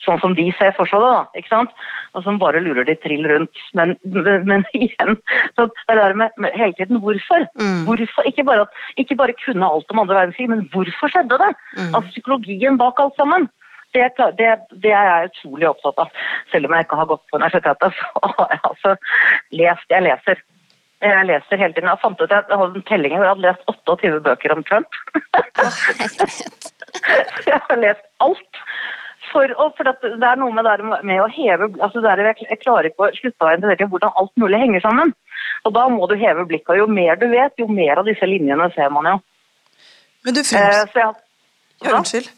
sånn 0.00 0.20
som 0.22 0.32
de 0.32 0.46
ser 0.56 0.70
for 0.76 0.88
seg 0.88 1.02
det. 1.04 1.08
da, 1.12 1.24
ikke 1.36 1.50
sant? 1.52 1.72
Og 2.16 2.22
som 2.24 2.38
bare 2.40 2.60
lurer 2.64 2.86
de 2.88 2.94
trill 3.02 3.26
rundt. 3.28 3.58
Men, 3.76 3.94
men, 4.04 4.46
men 4.48 4.64
igjen, 4.78 5.18
så 5.58 5.66
det 5.68 5.96
er 5.96 6.00
det 6.14 6.16
med, 6.22 6.32
med 6.40 6.56
hele 6.56 6.72
tiden 6.78 7.02
hvorfor. 7.04 7.44
Mm. 7.60 7.82
hvorfor 7.88 8.28
ikke, 8.30 8.44
bare, 8.48 8.64
at- 8.64 9.02
ikke 9.04 9.16
bare 9.20 9.36
kunne 9.44 9.68
alt 9.68 9.92
om 9.92 10.00
andre 10.04 10.16
verdenskrig, 10.22 10.48
men 10.54 10.64
hvorfor 10.72 11.12
skjedde 11.12 11.40
det? 11.44 11.50
Mm. 11.76 11.90
Altså 11.94 12.08
psykologien 12.14 12.80
bak 12.80 13.00
alt 13.04 13.16
sammen. 13.20 13.48
Det, 13.96 14.04
det, 14.40 14.48
det 14.84 14.90
er 14.92 15.06
jeg 15.08 15.30
utrolig 15.30 15.68
opptatt 15.68 16.00
av. 16.04 16.16
Selv 16.52 16.68
om 16.68 16.74
jeg 16.76 16.84
ikke 16.84 16.98
har 17.00 17.08
gått 17.12 17.22
på 17.28 17.38
universitetet, 17.40 17.94
så 18.00 18.32
har 18.38 18.52
jeg 18.56 18.64
altså 18.72 18.96
lest 19.60 19.94
Jeg 19.96 20.04
leser. 20.08 20.42
Jeg 21.02 21.26
leser 21.28 21.60
hele 21.60 21.74
tiden. 21.76 21.88
Jeg 21.92 22.00
fant 22.02 22.20
ut 22.24 22.32
jeg 22.34 22.44
hadde 22.50 22.74
en 22.80 22.86
telling 22.88 23.12
hvor 23.14 23.24
jeg 23.28 23.34
hadde 23.34 23.46
lest 23.46 23.62
28 23.70 24.20
bøker 24.24 24.54
om 24.56 24.64
Trump. 24.66 24.88
Jeg 27.48 27.60
har 27.68 27.76
lest 27.80 28.04
alt. 28.24 28.60
For, 29.28 29.44
å- 29.60 29.68
for 29.76 29.84
det 29.84 30.24
er 30.24 30.38
noe 30.40 30.54
med, 30.56 30.64
der 30.64 30.80
med 31.04 31.20
å 31.20 31.26
heve 31.28 31.66
altså 31.84 32.00
det 32.00 32.10
er, 32.14 32.22
jeg, 32.30 32.46
jeg 32.48 32.60
klarer 32.62 32.88
ikke 32.88 33.04
å 33.04 33.10
slutte 33.12 33.44
å 33.44 33.50
interessere 33.52 33.88
hvordan 33.92 34.14
alt 34.16 34.32
mulig 34.40 34.60
henger 34.62 34.80
sammen. 34.86 35.12
Og 35.68 35.74
da 35.76 35.84
må 35.92 36.06
du 36.08 36.14
heve 36.16 36.46
blikket. 36.48 36.78
Jo 36.80 36.86
mer 36.88 37.18
du 37.20 37.26
vet, 37.28 37.52
jo 37.60 37.66
mer 37.68 38.00
av 38.00 38.08
disse 38.08 38.24
linjene 38.26 38.70
ser 38.74 38.88
man 38.94 39.10
jo. 39.12 39.16
Men 40.24 40.34
du 40.38 40.40
Eh, 40.40 40.48
frems... 40.48 40.92
så 40.94 41.02
jeg, 41.04 41.14
Ja, 41.84 41.92
unnskyld. 42.00 42.32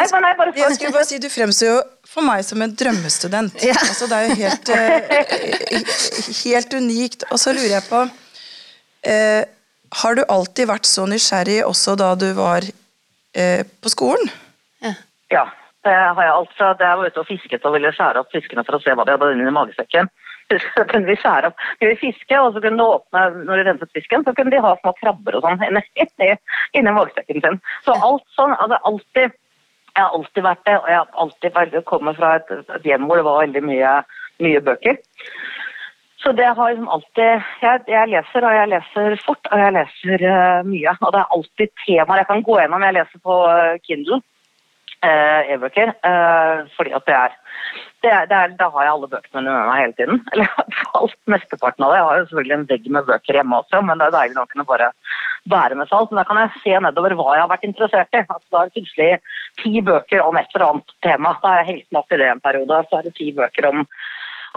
Nei, 0.00 0.08
men 0.14 0.24
nei, 0.24 0.32
bare 0.38 0.54
Jeg 0.56 0.76
skulle 0.78 0.94
bare 0.94 1.08
si, 1.08 1.20
Du 1.20 1.28
fremstår 1.32 1.68
jo 1.68 1.78
for 2.10 2.26
meg 2.26 2.42
som 2.46 2.62
en 2.64 2.72
drømmestudent. 2.74 3.60
Ja. 3.62 3.76
Altså, 3.76 4.08
det 4.10 4.16
er 4.16 4.24
jo 4.26 4.38
helt, 4.40 4.70
uh, 4.72 5.74
helt 6.46 6.74
unikt. 6.74 7.26
Og 7.30 7.38
så 7.42 7.52
lurer 7.54 7.76
jeg 7.76 7.86
på 7.86 8.00
uh, 8.08 9.42
Har 10.00 10.16
du 10.18 10.24
alltid 10.24 10.70
vært 10.72 10.88
så 10.88 11.06
nysgjerrig 11.10 11.60
også 11.68 11.98
da 12.00 12.14
du 12.18 12.30
var 12.38 12.66
uh, 12.66 13.62
på 13.82 13.92
skolen? 13.92 14.32
Ja. 14.82 14.96
Ja, 15.30 15.44
det 15.86 15.92
har 15.94 16.24
jeg 16.26 16.34
alt 16.34 16.56
fra 16.58 16.72
da 16.74 16.88
jeg 16.88 16.98
var 16.98 17.12
ute 17.12 17.22
og 17.22 17.28
fisket 17.28 17.68
og 17.68 17.76
ville 17.76 17.92
skjære 17.94 18.24
opp 18.24 18.32
fiskene 18.34 18.64
for 18.66 18.76
å 18.76 18.82
se 18.82 18.96
hva 18.96 19.06
de 19.06 19.14
hadde 19.14 19.30
inni 19.36 19.54
magesekken. 19.54 20.10
Så 20.74 20.84
kunne 20.90 21.06
vi 21.06 21.14
skjære 21.20 21.50
opp, 21.50 21.60
kunne 21.78 21.92
vi 21.92 22.00
fiske, 22.00 22.34
og 22.40 22.56
så 22.56 22.62
kunne 22.64 22.80
de 22.80 22.86
åpne 22.96 23.44
når 23.46 23.60
de 23.60 23.64
renset 23.68 23.92
fisken, 23.94 24.24
så 24.26 24.32
kunne 24.34 24.50
de 24.50 24.62
ha 24.64 24.72
små 24.80 24.90
krabber 24.98 25.36
og 25.38 25.44
sånn 25.44 25.62
inni, 25.62 25.82
inni, 26.02 26.30
inni 26.80 26.94
magesekken 26.96 27.44
sin. 27.44 27.60
Så 27.86 27.94
alt 27.94 28.24
sånn, 28.34 28.56
altså 28.56 28.80
alltid, 28.90 29.36
jeg 29.94 30.02
har 30.04 30.16
alltid 30.16 30.42
vært 30.46 30.66
det, 30.66 30.76
og 30.78 30.88
jeg 30.88 30.98
har 30.98 31.22
alltid 31.24 31.56
veldig 31.56 31.84
kommet 31.88 32.18
fra 32.18 32.34
et, 32.38 32.52
et 32.76 32.86
hjem 32.86 33.08
hvor 33.08 33.20
det 33.20 33.26
var 33.26 33.42
veldig 33.44 33.62
mye, 33.66 33.94
mye 34.44 34.62
bøker. 34.68 35.00
Så 36.22 36.32
det 36.36 36.48
har 36.56 36.70
liksom 36.70 36.88
alltid 36.92 37.44
jeg, 37.64 37.84
jeg 37.88 38.08
leser, 38.12 38.44
og 38.44 38.56
jeg 38.56 38.70
leser 38.74 39.14
fort, 39.24 39.46
og 39.52 39.62
jeg 39.62 39.76
leser 39.76 40.24
uh, 40.28 40.60
mye. 40.68 40.92
Og 41.00 41.14
det 41.14 41.22
er 41.22 41.36
alltid 41.36 41.72
temaer 41.84 42.20
jeg 42.20 42.28
kan 42.28 42.42
gå 42.48 42.58
gjennom. 42.60 42.84
Jeg 42.84 42.96
leser 42.98 43.22
på 43.24 43.36
eh, 43.48 43.78
Kindle 43.86 44.18
uh, 44.20 45.40
e-bøker, 45.54 45.94
uh, 46.04 46.68
fordi 46.76 46.92
at 46.98 47.08
det 47.08 47.16
er, 47.16 47.38
det 48.04 48.12
det 48.28 48.36
er 48.36 48.54
Da 48.60 48.68
har 48.74 48.84
jeg 48.84 48.92
alle 48.92 49.10
bøkene 49.14 49.44
med 49.46 49.70
meg 49.70 49.80
hele 49.80 49.96
tiden. 49.96 50.20
Eller 50.34 50.52
fall 50.92 51.10
mesteparten 51.34 51.86
av 51.86 51.94
det. 51.94 52.00
Jeg 52.02 52.08
har 52.10 52.18
jo 52.18 52.28
selvfølgelig 52.28 52.56
en 52.58 52.68
vegg 52.74 52.90
med 52.98 53.08
bøker 53.08 53.40
hjemme 53.40 53.62
også, 53.62 53.80
men 53.88 54.00
det 54.00 54.10
er 54.10 54.16
deilig 54.18 54.42
å 54.42 54.48
kunne 54.52 54.68
bare 54.68 54.92
bære 55.48 55.80
med 55.80 55.88
seg 55.88 56.02
alt. 56.02 56.12
Men 56.12 56.20
da 56.20 56.26
kan 56.28 56.42
jeg 56.42 56.64
se 56.66 56.82
nedover 56.84 57.16
hva 57.16 57.30
jeg 57.38 57.46
har 57.46 57.54
vært 57.54 57.68
interessert 57.70 58.12
i. 58.12 58.26
Altså, 58.26 58.48
da 58.52 58.60
er 58.60 58.68
det 58.68 58.76
plutselig 58.76 59.10
ti 59.62 59.80
bøker 59.84 60.22
om 60.24 60.38
et 60.38 60.54
eller 60.54 60.66
annet 60.68 60.94
tema. 61.04 61.34
Da 61.42 61.54
er 61.54 61.62
jeg 61.62 61.70
helt 61.72 61.96
natt 61.96 62.14
i 62.14 62.20
det 62.20 62.30
en 62.30 62.44
periode. 62.44 62.84
Så 62.90 63.00
er 63.00 63.08
det 63.08 63.16
ti 63.18 63.30
bøker 63.36 63.70
om, 63.72 63.82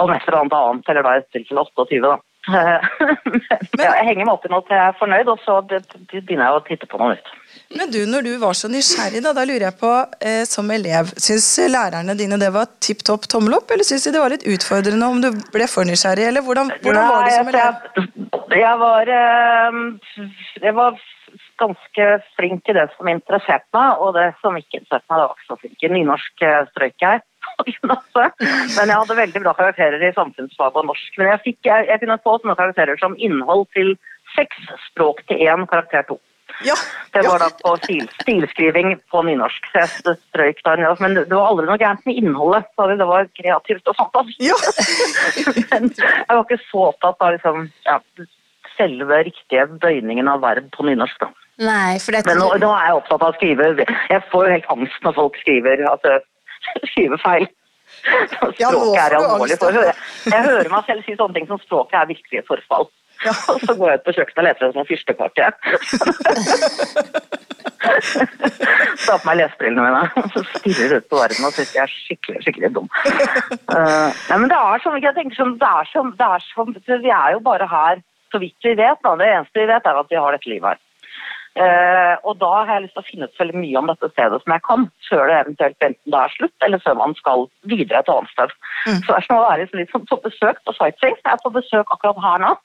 om 0.04 0.14
et 0.14 0.28
eller 0.28 0.40
annet 0.44 0.60
annet, 0.60 0.94
eller 0.94 1.08
da 1.08 1.18
i 1.18 1.26
tilfelle 1.36 1.66
28, 1.74 2.04
da. 2.06 2.20
Men, 2.52 3.84
jeg 3.86 4.06
henger 4.10 4.26
meg 4.26 4.34
opp 4.34 4.44
i 4.44 4.50
noe 4.52 4.66
til 4.68 4.76
jeg 4.76 4.84
er 4.90 4.98
fornøyd, 5.00 5.30
og 5.32 5.40
så 5.46 5.62
begynner 5.64 6.44
jeg 6.44 6.58
å 6.58 6.64
titte 6.68 6.90
på 6.92 7.00
noe 7.00 7.14
nytt. 7.14 7.30
Men 7.78 7.94
du, 7.94 8.02
når 8.10 8.26
du 8.26 8.32
var 8.42 8.58
så 8.58 8.68
nysgjerrig, 8.70 9.22
da, 9.24 9.32
da 9.38 9.46
lurer 9.48 9.68
jeg 9.70 9.78
på, 9.80 9.92
eh, 10.20 10.42
som 10.50 10.68
elev, 10.76 11.14
syns 11.16 11.48
lærerne 11.72 12.18
dine 12.20 12.38
det 12.42 12.52
var 12.54 12.68
tipp 12.84 13.06
topp 13.08 13.30
tommel 13.32 13.56
opp, 13.62 13.72
eller 13.72 13.88
syns 13.88 14.06
de 14.08 14.14
det 14.14 14.22
var 14.22 14.36
litt 14.36 14.46
utfordrende 14.50 15.08
om 15.08 15.24
du 15.24 15.30
ble 15.56 15.70
for 15.72 15.88
nysgjerrig, 15.88 16.28
eller 16.34 16.44
hvordan, 16.46 16.74
hvordan 16.84 17.10
var 17.14 17.24
du 17.24 17.34
som 17.38 17.54
elev? 17.54 17.88
Jeg, 17.96 18.60
jeg, 18.60 18.76
var, 18.84 19.14
eh, 19.16 20.28
jeg 20.68 20.78
var 20.82 21.00
ganske 21.63 22.10
flink 22.38 22.70
i 22.70 22.77
det 22.77 22.88
som 22.93 23.10
interesserte 23.12 23.67
meg, 23.75 24.01
og 24.03 24.13
det 24.17 24.29
som 24.43 24.58
ikke 24.60 24.82
interesserte 24.82 25.08
meg, 25.10 25.20
det 25.20 25.27
var 25.27 25.38
ikke 25.38 25.51
så 25.51 25.62
flink 25.62 25.86
i 25.88 25.93
nynorsk 25.98 26.36
strøyk 26.43 26.72
strøk 26.74 27.08
jeg. 27.08 27.24
Men 28.77 28.89
jeg 28.89 28.98
hadde 28.98 29.17
veldig 29.17 29.41
bra 29.43 29.53
karakterer 29.58 30.03
i 30.03 30.13
samfunnsfag 30.15 30.77
og 30.79 30.86
norsk. 30.89 31.17
Men 31.20 31.34
jeg, 31.34 31.41
fikk, 31.48 31.60
jeg, 31.67 31.88
jeg 31.89 32.01
kunne 32.03 32.22
få 32.24 32.38
sånne 32.41 32.60
karakterer 32.60 33.00
som 33.01 33.17
innhold 33.20 33.65
til 33.75 33.96
seks, 34.36 34.70
språk 34.89 35.24
til 35.29 35.43
én, 35.43 35.67
karakter 35.70 36.05
to. 36.08 36.20
Ja, 36.62 36.75
det 37.15 37.24
var 37.25 37.41
da 37.41 37.48
på 37.50 37.72
stil, 37.82 38.03
stilskriving 38.22 38.93
på 39.12 39.24
nynorsk. 39.25 39.70
Så 39.72 39.84
jeg 39.84 40.17
strøyk 40.29 40.62
da, 40.65 40.75
men 41.01 41.17
det 41.17 41.32
var 41.32 41.50
aldri 41.50 41.65
noe 41.70 41.79
gærent 41.82 42.05
med 42.08 42.20
innholdet. 42.20 42.70
Det 42.77 43.10
var 43.10 43.29
kreativt 43.39 43.89
og 43.89 43.98
fantastisk. 43.98 44.43
Ja. 44.43 44.58
men 45.72 45.89
jeg 45.98 46.29
var 46.29 46.43
ikke 46.43 46.62
så 46.67 46.89
opptatt 46.91 47.25
av 47.25 47.36
liksom, 47.38 47.70
ja, 47.88 47.98
selve 48.77 49.24
riktige 49.29 49.65
bøyningen 49.82 50.29
av 50.29 50.43
verb 50.46 50.70
på 50.75 50.86
nynorsk. 50.88 51.25
da. 51.25 51.32
Nei, 51.62 52.00
for 52.01 52.15
dette... 52.15 52.29
Men 52.31 52.39
nå, 52.41 52.48
nå, 52.63 52.69
er 52.74 52.88
jeg 52.89 52.95
opptatt 52.98 53.22
av 53.22 53.29
å 53.29 53.36
skrive 53.38 53.67
Jeg 53.86 54.22
får 54.31 54.48
jo 54.48 54.53
helt 54.55 54.72
angst 54.74 55.05
når 55.05 55.13
folk 55.19 55.38
skriver, 55.43 55.83
altså, 55.89 56.17
skriver 56.91 57.22
feil. 57.22 57.45
Språket 58.33 59.00
er 59.03 59.15
alvorlig. 59.19 59.60
For 59.62 59.77
jeg, 59.77 59.93
jeg 60.31 60.41
hører 60.48 60.72
meg 60.74 60.89
selv 60.89 61.05
si 61.05 61.15
sånne 61.19 61.38
ting 61.38 61.48
som 61.51 61.62
språket 61.62 62.00
er 62.01 62.10
virkelig 62.10 62.41
et 62.41 62.50
forfall. 62.50 62.89
Ja. 63.24 63.33
Og 63.53 63.62
så 63.63 63.75
går 63.77 63.91
jeg 63.91 64.01
ut 64.01 64.05
på 64.07 64.15
kjøkkenet 64.17 64.39
og 64.41 64.48
leter 64.48 64.65
etter 64.65 64.75
sånn 64.75 64.89
fyrstekake. 64.89 65.43
Ta 69.03 69.17
på 69.19 69.27
meg 69.27 69.38
lesebrillene 69.39 69.83
mine 69.86 70.03
og 70.19 70.27
så 70.33 70.43
stirrer 70.57 70.98
ut 71.00 71.07
på 71.12 71.19
verden 71.19 71.48
og 71.48 71.55
syns 71.55 71.74
jeg 71.75 71.83
er 71.83 71.91
skikkelig 71.91 72.43
skikkelig 72.45 72.69
dum. 72.75 72.88
Uh, 73.67 74.10
nei, 74.29 74.38
men 74.38 74.48
det 74.51 74.60
er 74.60 74.83
sånn, 74.83 75.00
jeg 75.03 75.15
tenker 75.17 75.39
sånn, 75.39 75.55
det 75.62 75.69
er 75.69 75.89
sånn, 75.91 76.12
det 76.19 76.29
er 76.36 76.45
sånn, 76.50 76.72
Vi 77.03 77.12
er 77.12 77.36
jo 77.36 77.43
bare 77.43 77.67
her 77.69 78.01
så 78.33 78.41
vidt 78.41 78.65
vi 78.65 78.74
vet. 78.79 79.00
Da. 79.05 79.15
Det 79.19 79.29
eneste 79.29 79.62
vi 79.62 79.69
vet, 79.69 79.86
er 79.88 80.00
at 80.00 80.12
vi 80.12 80.19
har 80.19 80.36
dette 80.36 80.51
livet 80.51 80.74
her. 80.74 80.81
Uh, 81.53 82.17
og 82.25 82.39
da 82.41 82.50
har 82.65 82.72
jeg 82.72 82.88
lyst 82.88 82.95
til 82.98 83.03
å 83.03 83.05
finne 83.05 83.27
ut 83.29 83.39
veldig 83.39 83.60
mye 83.62 83.77
om 83.77 83.89
dette 83.91 84.07
stedet 84.10 84.39
som 84.41 84.53
jeg 84.55 84.63
kan, 84.65 84.88
før 85.05 85.27
det 85.29 85.36
eventuelt 85.38 85.86
enten 85.86 86.15
det 86.15 86.22
er 86.24 86.33
slutt, 86.33 86.55
eller 86.65 86.81
før 86.81 86.98
man 86.98 87.13
skal 87.19 87.45
videre 87.69 88.01
et 88.01 88.10
annet 88.10 88.33
sted. 88.33 88.55
Mm. 88.88 88.98
Så 89.03 89.05
det 89.12 89.17
er 89.19 89.27
som 89.27 89.38
å 89.38 89.43
være 89.45 89.67
litt 89.77 89.93
på 89.93 90.19
besøk 90.24 90.63
på 90.65 90.75
sightseeing. 90.79 91.19
Jeg 91.22 91.36
er 91.36 91.43
på 91.43 91.53
besøk 91.53 91.93
akkurat 91.93 92.24
her 92.25 92.41
nå. 92.41 92.55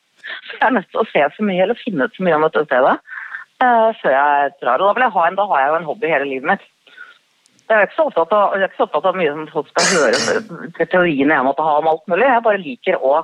Så 0.49 0.57
jeg 0.57 0.67
er 0.71 0.75
nødt 0.79 0.89
til 0.93 1.03
å 1.03 1.07
se 1.13 1.27
så 1.37 1.47
mye 1.51 1.67
eller 1.67 1.81
finne 1.83 2.09
ut 2.09 2.17
så 2.17 2.25
mye 2.25 2.39
om 2.39 2.49
dette 2.49 2.65
stedet 2.65 2.97
uh, 2.97 3.91
før 4.01 4.17
jeg 4.17 4.57
drar. 4.63 4.85
Og 4.89 5.01
da, 5.03 5.13
ha 5.19 5.29
en, 5.29 5.39
da 5.39 5.49
har 5.53 5.63
jeg 5.63 5.71
jo 5.73 5.79
en 5.83 5.89
hobby 5.93 6.13
hele 6.15 6.33
livet 6.33 6.51
mitt. 6.55 6.67
Er 7.69 7.91
så 7.93 8.07
jeg 8.09 8.25
er 8.25 8.63
ikke 8.65 8.79
så 8.79 8.87
opptatt 8.87 9.07
av 9.11 9.17
mye 9.19 9.33
som 9.35 9.49
folk 9.53 9.67
skal 9.75 9.89
høre 9.93 10.87
teoriene 10.89 11.37
jeg 11.37 11.45
måtte 11.45 11.67
ha 11.67 11.75
om 11.83 11.91
alt 11.91 12.07
mulig. 12.09 12.25
Jeg 12.25 12.45
bare 12.47 12.63
liker 12.63 13.05
å, 13.05 13.19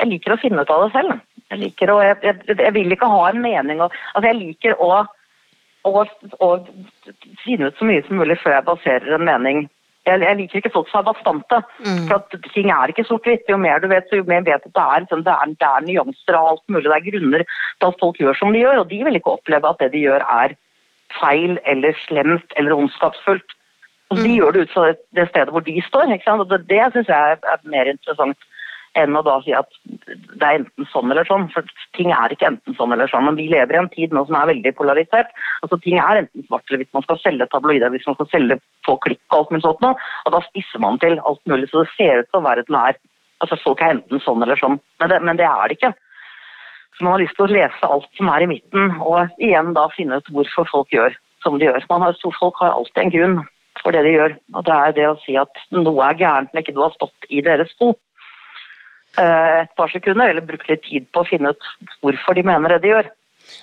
jeg 0.00 0.10
liker 0.10 0.34
å 0.34 0.40
finne 0.40 0.64
ut 0.64 0.72
av 0.72 0.86
det 0.86 0.94
selv. 0.94 1.20
Jeg, 1.50 1.60
liker 1.60 1.92
å, 1.92 2.00
jeg, 2.02 2.18
jeg, 2.24 2.58
jeg 2.58 2.74
vil 2.74 2.96
ikke 2.96 3.10
ha 3.10 3.28
en 3.30 3.42
mening. 3.44 3.84
Og, 3.84 3.94
altså 4.14 4.30
jeg 4.30 4.40
liker 4.40 4.82
å, 4.82 4.90
å, 5.86 6.04
å 6.44 6.50
finne 7.44 7.70
ut 7.70 7.78
så 7.78 7.88
mye 7.88 8.04
som 8.06 8.20
mulig 8.20 8.38
før 8.42 8.58
jeg 8.58 8.68
baserer 8.70 9.18
en 9.18 9.26
mening 9.28 9.66
jeg, 10.04 10.20
jeg, 10.20 10.36
liker 10.36 10.60
ikke 10.60 10.72
folk 10.74 10.90
som 10.90 11.00
er 11.00 11.06
bastante. 11.08 11.60
Mm. 11.80 12.02
For 12.08 12.18
at 12.18 12.48
ting 12.52 12.70
er 12.72 12.92
ikke 12.92 13.06
sort-hvitt. 13.08 13.46
Jo 13.48 13.56
mer 13.60 13.80
du 13.80 13.88
vet, 13.88 14.10
jo 14.12 14.24
mer 14.28 14.44
vet 14.44 14.60
at 14.60 14.76
det 14.76 14.84
er, 14.84 15.06
sånn, 15.08 15.24
det, 15.24 15.32
er, 15.32 15.54
det 15.60 15.70
er 15.70 15.86
nyanser 15.86 16.38
og 16.38 16.50
alt 16.50 16.64
mulig. 16.68 16.86
Det 16.90 16.98
er 16.98 17.06
grunner 17.08 17.44
til 17.48 17.88
at 17.88 18.00
folk 18.02 18.20
gjør 18.20 18.38
som 18.38 18.52
de 18.52 18.60
gjør, 18.60 18.82
og 18.82 18.90
de 18.92 19.00
vil 19.08 19.20
ikke 19.20 19.36
oppleve 19.38 19.70
at 19.70 19.80
det 19.80 19.92
de 19.94 20.04
gjør 20.04 20.26
er 20.36 20.56
feil 21.14 21.56
eller 21.70 21.96
slemt 22.04 22.56
eller 22.60 22.76
ondskapsfullt. 22.76 23.56
Og 24.12 24.18
mm. 24.18 24.24
De 24.26 24.34
gjør 24.36 24.52
det 24.54 24.66
ut 24.66 24.74
fra 24.74 24.88
det, 24.90 24.98
det, 25.16 25.28
stedet 25.30 25.54
hvor 25.56 25.64
de 25.64 25.76
står. 25.88 26.12
ikke 26.12 26.28
sant? 26.28 26.44
Og 26.44 26.52
Det, 26.52 26.60
det 26.68 26.82
syns 26.92 27.12
jeg 27.12 27.36
er, 27.36 27.40
er 27.54 27.70
mer 27.76 27.92
interessant 27.94 28.50
enn 28.98 29.16
å 29.18 29.22
da 29.26 29.38
si 29.44 29.54
at 29.56 29.70
det 29.88 30.44
er 30.44 30.60
enten 30.60 30.86
sånn 30.92 31.10
eller 31.12 31.26
sånn. 31.28 31.46
For 31.54 31.66
ting 31.96 32.12
er 32.14 32.34
ikke 32.34 32.48
enten 32.50 32.76
sånn 32.78 32.94
eller 32.94 33.10
sånn. 33.10 33.26
Men 33.28 33.38
vi 33.38 33.48
lever 33.52 33.76
i 33.76 33.80
en 33.80 33.90
tid 33.92 34.14
nå 34.14 34.24
som 34.28 34.38
er 34.38 34.50
veldig 34.52 34.74
polarisert. 34.78 35.32
Altså 35.64 35.80
Ting 35.84 35.98
er 36.02 36.22
enten 36.22 36.46
svart 36.46 36.68
eller 36.68 36.84
hvis 36.84 36.94
man 36.96 37.06
skal 37.06 37.20
selge 37.22 37.48
tabloider, 37.52 37.92
hvis 37.94 38.06
man 38.10 38.18
skal 38.18 38.30
selge 38.32 38.60
få 38.86 38.96
klikk 39.06 39.22
og 39.30 39.40
alt 39.40 39.54
mulig 39.54 39.66
sånt 39.66 39.84
noe. 39.84 40.08
Og 40.24 40.36
da 40.36 40.42
spisser 40.46 40.82
man 40.84 41.00
til 41.02 41.18
alt 41.20 41.42
mulig, 41.50 41.68
så 41.70 41.82
det 41.84 41.92
ser 41.96 42.22
ut 42.22 42.32
som 42.34 42.46
verden 42.46 42.80
er 42.80 43.00
Altså 43.42 43.58
Folk 43.60 43.82
er 43.82 43.96
enten 43.96 44.20
sånn 44.22 44.40
eller 44.40 44.56
sånn, 44.56 44.78
men 45.02 45.10
det, 45.10 45.16
men 45.26 45.36
det 45.36 45.44
er 45.44 45.68
det 45.68 45.74
ikke. 45.76 45.90
Så 46.94 47.04
man 47.04 47.16
har 47.16 47.20
lyst 47.20 47.34
til 47.36 47.44
å 47.44 47.50
lese 47.50 47.88
alt 47.90 48.06
som 48.16 48.30
er 48.30 48.44
i 48.44 48.46
midten, 48.48 48.94
og 49.02 49.34
igjen 49.42 49.74
da 49.76 49.88
finne 49.92 50.20
ut 50.22 50.30
hvorfor 50.32 50.70
folk 50.70 50.94
gjør 50.94 51.16
som 51.42 51.58
de 51.58 51.66
gjør. 51.66 51.84
Man 51.90 52.06
har, 52.06 52.16
folk 52.38 52.62
har 52.62 52.72
alltid 52.78 53.02
en 53.02 53.12
grunn 53.12 53.36
for 53.82 53.94
det 53.94 54.04
de 54.06 54.14
gjør. 54.14 54.36
Og 54.54 54.66
det 54.66 54.74
er 54.74 54.96
det 54.96 55.06
å 55.10 55.18
si 55.24 55.36
at 55.40 55.62
noe 55.74 56.08
er 56.08 56.18
gærent 56.20 56.54
når 56.54 56.64
ikke 56.64 56.76
du 56.76 56.82
har 56.84 56.94
stått 56.96 57.28
i 57.28 57.42
deres 57.44 57.72
sko. 57.74 57.92
Eh, 59.14 59.60
et 59.62 59.70
par 59.78 59.92
sekunder, 59.92 60.32
eller 60.32 60.42
brukt 60.42 60.66
litt 60.66 60.82
tid 60.82 61.06
på 61.14 61.22
å 61.22 61.28
finne 61.28 61.52
ut 61.54 61.68
hvorfor 62.02 62.34
de 62.34 62.42
mener 62.46 62.74
det 62.74 62.80
de 62.82 62.90
gjør. 62.90 63.10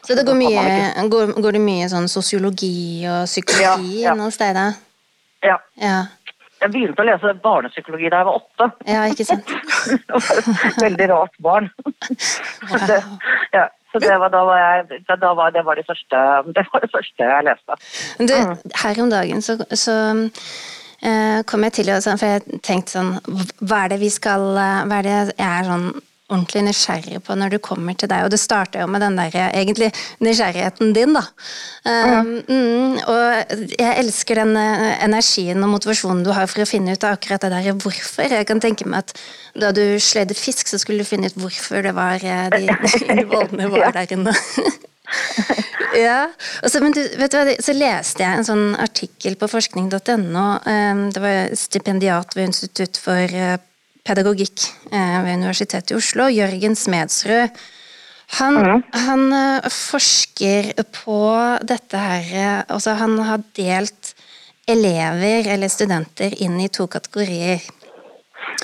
Så 0.06 0.16
det 0.16 0.24
går 0.28 0.38
mye, 0.38 0.64
går, 1.12 1.34
går 1.44 1.58
det 1.58 1.62
mye 1.66 1.90
sånn 1.92 2.08
sosiologi 2.12 3.04
og 3.10 3.26
psykologi 3.28 4.00
ja, 4.00 4.12
ja. 4.12 4.16
noen 4.16 4.32
steder? 4.32 4.78
Ja. 5.44 5.58
ja. 5.82 5.98
Jeg 6.62 6.72
begynte 6.72 7.04
å 7.04 7.08
lese 7.10 7.34
barnepsykologi 7.44 8.12
da 8.14 8.22
jeg 8.22 8.30
var 8.30 8.40
åtte. 8.40 8.70
Ja, 8.88 9.04
ikke 9.12 9.28
sant? 9.28 9.52
Veldig 10.86 11.08
rart 11.12 11.40
barn. 11.44 11.72
Wow. 11.82 12.84
Det, 12.88 13.00
ja, 13.58 13.66
så 13.92 14.00
det 14.00 14.20
var, 14.22 14.32
da 14.32 14.44
var 14.48 14.62
jeg, 14.62 15.02
da 15.10 15.34
var, 15.36 15.56
det, 15.56 15.66
var 15.68 15.82
det, 15.82 15.88
første, 15.90 16.22
det 16.56 16.64
var 16.70 16.86
det 16.86 16.92
første 16.94 17.32
jeg 17.34 17.48
leste. 17.50 17.80
Du, 18.22 18.36
mm. 18.38 18.54
her 18.86 19.02
om 19.04 19.12
dagen 19.12 19.44
så, 19.44 19.58
så 19.74 19.98
kom 21.50 21.66
jeg 21.66 21.74
til 21.80 21.92
å 21.94 21.98
For 22.04 22.28
jeg 22.28 22.62
tenkte 22.62 23.00
sånn 23.00 23.16
Hva 23.66 23.86
er 23.86 23.94
det 23.96 24.02
vi 24.04 24.12
skal 24.14 24.44
eh, 24.54 24.82
Hva 24.86 25.00
er 25.00 25.08
det 25.08 25.18
jeg 25.18 25.48
er 25.48 25.70
sånn 25.70 25.92
ordentlig 26.32 26.62
nysgjerrig 26.64 27.18
på 27.26 27.36
når 27.36 27.52
du 27.52 27.58
kommer 27.60 27.96
til 28.00 28.08
deg, 28.08 28.24
og 28.24 28.32
det 28.32 28.38
starter 28.40 28.86
jo 28.86 28.88
med 28.88 29.04
den 29.04 29.18
der 29.20 29.34
egentlig 29.50 29.90
nysgjerrigheten 30.24 30.94
din, 30.96 31.12
da. 31.18 31.26
Um, 31.84 32.30
mm, 32.48 32.94
og 33.04 33.66
jeg 33.74 33.98
elsker 34.00 34.40
den 34.40 34.56
energien 34.56 35.60
og 35.60 35.74
motivasjonen 35.74 36.24
du 36.24 36.32
har 36.32 36.48
for 36.48 36.64
å 36.64 36.70
finne 36.70 36.96
ut 36.96 37.04
av 37.04 37.18
akkurat 37.18 37.44
det 37.44 37.52
der 37.52 37.76
hvorfor. 37.84 38.32
Jeg 38.32 38.48
kan 38.48 38.64
tenke 38.64 38.88
meg 38.88 39.04
at 39.04 39.12
da 39.60 39.74
du 39.76 39.84
sløyde 40.00 40.38
fisk, 40.38 40.72
så 40.72 40.80
skulle 40.80 41.04
du 41.04 41.10
finne 41.10 41.28
ut 41.28 41.36
hvorfor 41.36 41.84
det 41.84 41.92
var 42.00 42.24
de, 42.24 42.64
de 43.12 43.28
vollene 43.28 43.68
var 43.76 43.92
der 44.00 44.16
inne. 44.16 44.38
ja, 46.06 46.30
så, 46.64 46.80
men 46.84 46.94
du, 46.96 47.02
vet 47.20 47.34
du 47.34 47.38
hva, 47.40 47.56
så 47.64 47.76
leste 47.76 48.24
jeg 48.24 48.40
en 48.40 48.48
sånn 48.48 48.66
artikkel 48.80 49.36
på 49.40 49.50
forskning.no. 49.52 50.46
Ehm, 50.70 51.04
det 51.14 51.24
var 51.24 51.54
stipendiat 51.60 52.36
ved 52.38 52.52
Institutt 52.52 53.00
for 53.02 53.36
eh, 53.36 53.58
pedagogikk 54.08 54.66
eh, 54.92 55.20
ved 55.26 55.42
Universitetet 55.42 55.94
i 55.94 56.00
Oslo, 56.00 56.30
Jørgen 56.32 56.78
Smedsrud. 56.80 57.62
Han, 58.40 58.58
mm. 58.64 58.84
han 59.08 59.28
eh, 59.36 59.70
forsker 59.76 60.72
på 61.04 61.22
dette 61.68 62.00
her 62.00 62.64
Altså, 62.72 62.96
han 62.96 63.18
har 63.28 63.44
delt 63.58 64.14
elever 64.72 65.50
eller 65.52 65.72
studenter 65.72 66.34
inn 66.40 66.56
i 66.64 66.70
to 66.72 66.88
kategorier. 66.88 67.60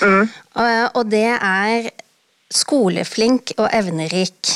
Mm. 0.01 0.29
Og, 0.29 0.67
og 0.95 1.09
det 1.11 1.27
er 1.35 1.89
skoleflink 2.53 3.55
og 3.57 3.67
evnerik. 3.75 4.53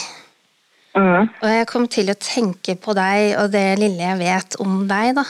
Mm. 0.97 1.29
Og 1.29 1.47
jeg 1.47 1.67
kom 1.69 1.85
til 1.87 2.11
å 2.11 2.19
tenke 2.19 2.75
på 2.75 2.95
deg 2.97 3.37
og 3.39 3.53
det 3.53 3.79
lille 3.79 4.03
jeg 4.03 4.19
vet 4.19 4.57
om 4.63 4.81
deg, 4.89 5.13
da. 5.21 5.25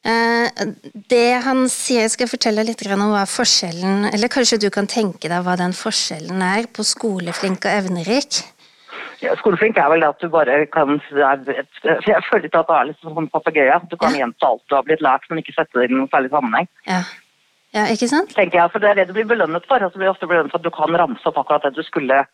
Eh, 0.00 0.62
det 1.12 1.26
han 1.44 1.66
sier, 1.68 2.06
jeg 2.06 2.14
skal 2.14 2.30
fortelle 2.30 2.64
litt 2.64 2.80
om 2.88 3.02
hva 3.12 3.26
forskjellen 3.28 4.06
Eller 4.08 4.30
kanskje 4.32 4.56
du 4.56 4.70
kan 4.72 4.86
tenke 4.88 5.28
deg 5.28 5.42
hva 5.44 5.58
den 5.60 5.74
forskjellen 5.76 6.40
er 6.40 6.70
på 6.72 6.86
skoleflink 6.88 7.66
og 7.68 7.74
evnerik? 7.82 8.38
Ja, 9.20 9.34
skoleflink 9.36 9.76
er 9.76 9.90
vel 9.92 10.00
det 10.00 10.08
at 10.08 10.22
du 10.24 10.30
bare 10.32 10.62
kan 10.72 10.96
Jeg 11.12 12.22
føler 12.30 12.48
ikke 12.48 12.62
at 12.62 12.70
du 12.70 12.76
er 12.78 12.88
litt 12.88 13.04
som 13.04 13.28
papegøye. 13.28 13.76
Du 13.90 13.98
kan 14.00 14.16
ja. 14.16 14.22
gjenta 14.24 14.48
alt 14.48 14.64
du 14.64 14.78
har 14.78 14.86
blitt 14.86 15.04
lært, 15.04 15.28
men 15.28 15.42
ikke 15.42 15.52
sette 15.58 15.76
det 15.76 15.90
i 15.90 15.92
noen 15.92 16.08
særlig 16.08 16.32
sammenheng. 16.32 16.70
Ja. 16.88 17.02
Ja, 17.76 17.84
ikke 17.86 18.08
sant? 18.10 18.32
Tenker 18.34 18.58
jeg, 18.58 18.72
for 18.72 18.82
Det 18.82 18.90
er 18.90 18.98
det 18.98 19.06
du 19.08 19.14
blir 19.14 19.28
belønnet 19.30 19.66
for. 19.68 19.78
Altså, 19.78 19.94
du 19.94 20.02
blir 20.02 20.10
ofte 20.10 20.26
belønnet 20.26 20.50
for 20.50 20.58
at 20.58 20.66
du 20.66 20.74
kan 20.74 20.96
ramse 20.98 21.26
opp 21.30 21.38
akkurat 21.38 21.68
det 21.68 21.76
du 21.78 21.84
skulle 21.86 22.24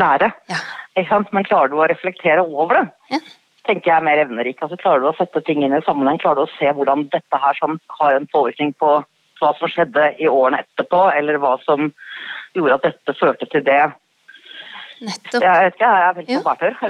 lære. 0.00 0.32
Ja. 0.48 0.60
Men 1.32 1.48
klarer 1.48 1.68
du 1.68 1.76
å 1.76 1.88
reflektere 1.90 2.44
over 2.44 2.78
det, 2.78 2.84
ja. 3.12 3.20
tenker 3.68 3.90
jeg 3.90 3.96
er 3.98 4.06
mer 4.08 4.22
evnerik. 4.24 4.62
Altså, 4.64 4.80
klarer 4.80 5.04
du 5.04 5.10
å 5.10 5.16
sette 5.18 5.44
ting 5.44 5.64
inn 5.64 5.76
i 5.76 5.82
sammenheng, 5.84 6.20
klarer 6.22 6.40
du 6.40 6.46
å 6.46 6.54
se 6.56 6.72
hvordan 6.72 7.08
dette 7.12 7.42
her 7.44 7.58
som 7.60 7.78
har 8.00 8.16
en 8.16 8.28
påvirkning 8.32 8.72
på 8.80 9.00
hva 9.42 9.50
som 9.58 9.68
skjedde 9.68 10.12
i 10.22 10.28
årene 10.30 10.62
etterpå, 10.62 11.02
eller 11.18 11.40
hva 11.42 11.56
som 11.66 11.90
gjorde 12.56 12.78
at 12.78 12.88
dette 12.88 13.18
førte 13.18 13.48
til 13.50 13.64
det 13.66 13.82
Nettopp. 15.02 15.42
Jeg 15.42 15.64
vet 15.66 15.74
ikke, 15.76 15.88
jeg 15.90 16.08
er 16.08 16.14
veldig 16.18 16.34
Ja. 16.36 16.40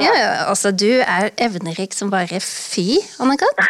Ja, 0.04 0.12
ja, 0.20 0.32
altså 0.52 0.70
du 0.76 0.88
er 1.00 1.30
evnerik 1.40 1.94
som 1.96 2.10
bare 2.12 2.40
fy, 2.44 2.98
Anne-Kat. 3.22 3.62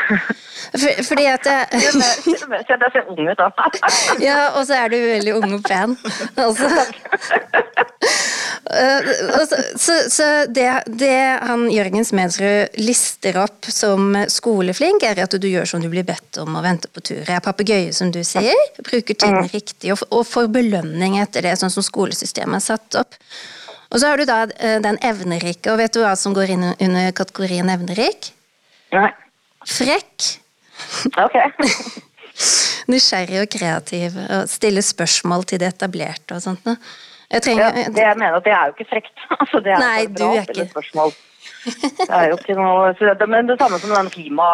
For, 0.73 1.03
fordi 1.09 1.27
at 1.31 1.47
Jeg 1.47 1.93
ser- 1.93 3.07
ung 3.09 3.29
ut, 3.29 3.39
da. 3.39 3.51
Ja, 4.29 4.39
og 4.59 4.67
så 4.67 4.75
er 4.83 4.89
du 4.93 4.97
veldig 4.99 5.35
ung 5.39 5.55
og 5.59 5.63
pen. 5.69 5.97
Altså. 6.37 6.69
Eh, 8.73 9.09
altså, 9.41 9.57
så 9.77 9.93
så 10.11 10.27
det, 10.49 10.65
det 10.87 11.17
han 11.43 11.65
Jørgen 11.71 12.05
Smedsrud 12.07 12.77
lister 12.81 13.37
opp 13.43 13.67
som 13.69 14.15
skoleflink, 14.31 15.03
er 15.05 15.19
at 15.25 15.35
du 15.43 15.47
gjør 15.51 15.67
som 15.69 15.83
du 15.83 15.89
blir 15.93 16.07
bedt 16.07 16.39
om 16.41 16.55
og 16.59 16.65
venter 16.65 16.91
på 16.95 17.03
tur. 17.05 17.21
Jeg 17.27 17.37
Er 17.37 17.43
papegøye, 17.45 17.93
som 17.95 18.13
du 18.15 18.21
sier. 18.27 18.55
Bruker 18.79 19.15
tiden 19.19 19.49
riktig 19.53 19.93
og, 19.95 20.05
og 20.15 20.25
får 20.31 20.49
belønning 20.55 21.19
etter 21.23 21.45
det, 21.47 21.57
sånn 21.61 21.75
som 21.75 21.85
skolesystemet 21.85 22.61
er 22.63 22.65
satt 22.73 22.99
opp. 23.03 23.19
Og 23.93 24.01
så 24.01 24.09
har 24.09 24.17
du 24.21 24.25
da 24.29 24.39
eh, 24.57 24.79
den 24.85 24.99
evnerike, 25.05 25.69
og 25.73 25.79
vet 25.83 25.93
du 25.93 26.01
hva 26.01 26.15
som 26.17 26.33
går 26.37 26.55
inn 26.55 26.65
under 26.73 27.11
kategorien 27.17 27.69
evnerik? 27.73 28.31
Nei. 28.93 29.11
Frekk. 29.69 30.31
Ok. 31.21 31.37
Nysgjerrig 32.93 33.43
og 33.45 33.51
kreativ, 33.53 34.17
og 34.25 34.49
stille 34.51 34.83
spørsmål 34.83 35.45
til 35.49 35.61
det 35.63 35.75
etablerte 35.75 36.39
og 36.39 36.45
sånt. 36.45 36.65
noe. 36.67 36.79
Jeg 37.33 37.57
Ja, 37.57 37.71
det 37.73 37.97
jeg 37.97 38.17
mener, 38.21 38.41
det 38.45 38.53
er 38.53 38.67
jo 38.69 38.75
ikke 38.77 38.89
frekt. 38.91 39.13
Altså, 39.41 39.61
det 39.65 39.73
er 39.73 39.79
Nei, 39.81 40.07
du 40.07 40.25
er 40.25 40.43
ikke- 40.43 40.69
spørsmål. 40.71 41.15
Det 41.64 42.09
er 42.11 42.31
jo 42.31 42.38
ikke 42.38 42.57
noe 42.59 42.90
det, 42.99 43.28
Men 43.31 43.47
det 43.47 43.59
samme 43.61 43.78
som 43.78 43.92
den 43.95 44.11
klima, 44.11 44.47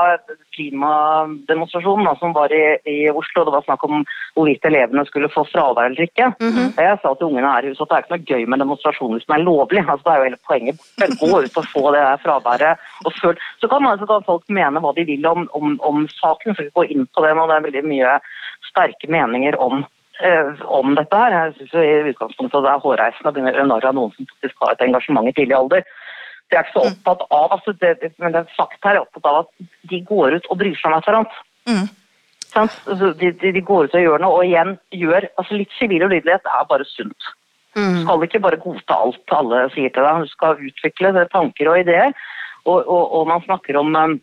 klimademonstrasjonen 0.56 2.08
da, 2.08 2.14
som 2.20 2.34
var 2.36 2.52
i, 2.52 2.62
i 2.88 2.96
Oslo. 3.10 3.44
Det 3.46 3.54
var 3.54 3.64
snakk 3.66 3.84
om 3.88 4.02
hvorvidt 4.36 4.68
elevene 4.68 5.04
skulle 5.08 5.30
få 5.32 5.46
fravær 5.52 5.90
eller 5.90 6.08
ikke. 6.08 6.30
Mm 6.40 6.52
-hmm. 6.52 6.68
Jeg 6.76 6.98
sa 7.02 7.14
til 7.14 7.28
ungene 7.30 7.52
her 7.52 7.64
i 7.64 7.68
huset 7.72 7.82
at 7.82 7.88
det 7.88 7.96
er 7.96 8.02
ikke 8.02 8.16
noe 8.16 8.30
gøy 8.32 8.46
med 8.46 8.58
demonstrasjoner 8.58 9.20
som 9.20 9.34
er 9.34 9.46
lovlig. 9.50 9.84
Altså, 9.88 10.04
det 10.04 10.12
er 10.12 10.18
jo 10.18 10.28
hele 10.28 10.46
poenget. 10.48 10.76
Gå 11.20 11.30
ut 11.44 11.56
og 11.60 11.66
få 11.74 11.82
det 11.94 12.02
der 12.06 12.22
fraværet. 12.24 12.78
Og 13.06 13.12
føl. 13.20 13.36
Så 13.60 13.66
kan, 13.68 13.86
altså, 13.86 14.06
så 14.06 14.12
kan 14.12 14.28
folk 14.30 14.44
mene 14.48 14.80
hva 14.80 14.92
de 14.96 15.04
vil 15.04 15.26
om, 15.26 15.48
om, 15.52 15.80
om 15.80 16.08
saken, 16.08 16.54
så 16.54 16.62
vi 16.62 16.76
går 16.78 16.86
inn 16.92 17.06
på 17.12 17.24
det 17.24 17.32
nå. 17.34 17.46
Det 17.46 17.56
er 17.56 17.66
veldig 17.68 17.84
mye 17.94 18.10
sterke 18.70 19.06
meninger 19.16 19.54
om 19.66 19.84
eh, 20.26 20.50
om 20.64 20.94
dette 20.98 21.16
her. 21.16 21.30
Jeg 21.36 21.54
synes 21.56 21.72
jo 21.74 21.80
i 21.80 22.10
utgangspunktet 22.12 22.64
det 22.64 22.70
er 22.72 22.84
hårreisende 22.84 23.30
av 23.88 23.94
noen 23.94 24.12
som 24.14 24.26
faktisk 24.32 24.56
har 24.62 24.72
et 24.74 24.86
engasjement 24.88 25.28
i 25.28 25.36
tidlig 25.36 25.56
alder. 25.60 25.82
Det 26.48 26.56
er 26.58 26.64
ikke 26.64 26.78
så 26.78 26.84
opptatt 26.88 27.24
av, 27.30 27.50
altså 27.52 27.72
det, 27.80 27.94
det, 28.02 28.12
men 28.18 28.32
det 28.32 28.40
er 28.40 28.54
sagt 28.56 28.78
her, 28.84 28.96
er 28.96 29.04
opptatt 29.04 29.26
av 29.28 29.40
at 29.42 29.50
de 29.90 30.00
går 30.08 30.38
ut 30.38 30.46
og 30.50 30.58
bryr 30.62 30.76
seg 30.78 30.90
om 30.90 30.96
et 30.98 31.08
eller 31.08 31.18
annet. 31.18 31.40
Mm. 31.68 31.88
Altså, 32.56 33.10
De, 33.20 33.32
de, 33.42 33.52
de 33.52 33.60
går 33.60 33.84
ut 33.84 33.94
og 33.98 34.06
gjør 34.06 34.22
noe, 34.24 34.38
og 34.38 34.46
igjen 34.48 34.78
gjør 34.96 35.26
altså 35.38 35.58
Litt 35.58 35.74
sivil 35.78 36.06
ulydighet 36.06 36.48
er 36.48 36.70
bare 36.70 36.86
sunt. 36.88 37.28
Du 37.76 37.82
Mm. 37.84 37.98
skal 38.02 38.22
ikke 38.24 38.40
bare 38.42 38.56
godta 38.58 38.96
alt 39.04 39.32
alle 39.36 39.58
sier 39.70 39.92
til 39.92 40.02
deg. 40.02 40.22
Du 40.24 40.30
skal 40.32 40.56
utvikle 40.66 41.26
tanker 41.30 41.68
og 41.70 41.78
ideer. 41.78 42.14
Og, 42.64 42.80
og, 42.88 43.04
og 43.14 43.28
man 43.28 43.44
snakker 43.44 43.76
om 43.78 43.94
um, 43.94 44.16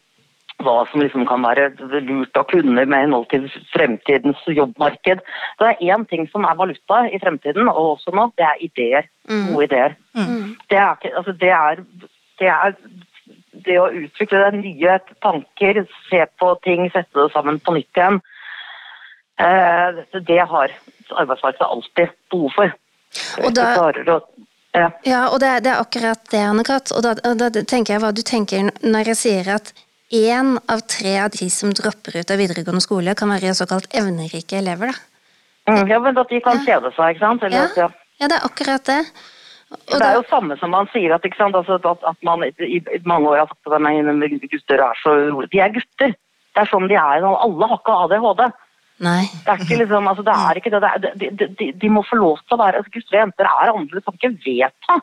hva 0.65 0.73
som 0.89 0.99
liksom 1.01 1.23
kan 1.29 1.45
være 1.45 1.69
lurt 2.03 2.35
å 2.35 2.43
kunne 2.49 2.83
med 2.85 2.97
henhold 2.97 3.29
til 3.31 3.45
fremtidens 3.71 4.41
jobbmarked. 4.47 5.21
Det 5.61 5.69
er 5.69 5.93
én 5.93 6.03
ting 6.09 6.27
som 6.31 6.43
er 6.43 6.57
valuta 6.59 7.05
i 7.07 7.19
fremtiden, 7.21 7.69
og 7.71 7.95
også 7.95 8.11
nå, 8.17 8.27
det 8.35 8.45
er 8.49 8.61
ideer. 8.67 9.07
Gode 9.53 9.69
ideer. 9.69 9.95
Det 10.69 10.77
er, 10.81 10.91
ikke, 10.97 11.15
altså 11.17 11.31
det, 11.31 11.49
er, 11.55 11.81
det 12.39 12.51
er 12.51 12.75
det 13.65 13.77
å 13.79 13.89
utvikle 13.89 14.41
det 14.45 14.59
nye 14.59 14.97
tanker, 15.23 15.85
se 16.09 16.25
på 16.39 16.51
ting, 16.65 16.89
sette 16.93 17.17
det 17.17 17.31
sammen 17.33 17.59
på 17.59 17.73
nytt 17.77 17.97
igjen. 17.97 18.21
Eh, 19.39 20.03
det- 20.19 20.47
har 20.47 20.71
arbeidsmarkedet 21.11 21.67
alltid 21.67 22.09
behov 22.31 22.51
for. 22.55 22.73
Og 23.43 23.53
da- 23.53 24.21
ja. 24.73 24.91
Ja, 25.03 25.29
og 25.29 25.39
det, 25.39 25.63
det 25.63 25.71
er 25.71 25.81
akkurat 25.81 26.29
det, 26.31 26.39
Anne 26.39 26.63
Katt. 26.63 26.91
Og 26.91 27.01
da, 27.03 27.13
da 27.13 27.49
tenker 27.63 27.93
jeg 27.93 28.01
hva 28.03 28.13
du 28.13 28.21
tenker 28.21 28.71
når 28.83 29.07
jeg 29.13 29.15
sier 29.15 29.53
at 29.55 29.71
én 30.11 30.57
av 30.69 30.81
tre 30.87 31.17
av 31.23 31.31
de 31.31 31.49
som 31.49 31.71
dropper 31.71 32.19
ut 32.19 32.31
av 32.31 32.37
videregående 32.37 32.83
skole, 32.83 33.15
kan 33.15 33.31
være 33.31 33.55
såkalt 33.55 33.87
evnerike 33.95 34.59
elever, 34.59 34.91
da. 34.91 34.97
Mm, 35.65 35.87
ja, 35.89 35.99
men 35.99 36.17
at 36.17 36.29
de 36.29 36.41
kan 36.41 36.59
kjede 36.61 36.91
seg, 36.93 37.15
ikke 37.15 37.23
sant? 37.23 37.43
Eller, 37.43 37.57
Ja, 37.57 37.87
ja. 37.87 37.89
ja 38.19 38.27
det 38.27 38.37
er 38.37 38.45
akkurat 38.45 38.85
det. 38.85 38.99
Og 39.73 39.95
Det 39.97 40.05
er 40.05 40.17
jo 40.19 40.25
samme 40.29 40.57
som 40.59 40.69
man 40.73 40.89
sier, 40.93 41.15
at? 41.15 41.25
Altså, 41.25 41.79
at, 41.79 42.03
at 42.11 42.19
man 42.27 42.43
i, 42.45 42.77
i 42.77 42.99
mange 43.05 43.31
år 43.31 43.41
har 43.41 43.49
sagt 43.49 43.73
at 43.73 43.81
nei, 43.81 43.97
gutter 44.45 44.83
er 44.85 45.01
så 45.01 45.15
rolig. 45.31 45.49
De 45.51 45.61
er 45.63 45.73
gutter. 45.73 46.13
Det 46.55 46.61
er 46.63 46.69
sånn 46.69 46.87
de 46.87 46.95
er. 46.99 47.25
Alle 47.25 47.69
har 47.71 47.81
ikke 47.81 47.95
ADHD. 48.05 48.43
nei. 49.07 49.23
Det 49.43 49.51
er 49.51 49.63
ikke 49.65 49.79
liksom, 49.81 50.07
altså 50.07 50.23
det 50.27 50.35
er 50.43 50.59
ikke 50.61 50.71
det. 50.75 50.83
det 50.83 50.91
er, 50.91 51.17
de, 51.23 51.47
de, 51.59 51.71
de, 51.81 51.89
må 51.91 52.05
få 52.07 52.19
lov 52.21 52.37
til 52.45 52.55
å 52.55 52.61
være 52.61 52.79
altså 52.81 52.93
Gutter 52.93 53.17
og 53.17 53.23
jenter 53.23 53.49
er 53.49 53.73
andre. 53.73 53.99
Du 53.99 54.05
kan 54.05 54.19
ikke 54.19 54.35
vedta 54.45 54.99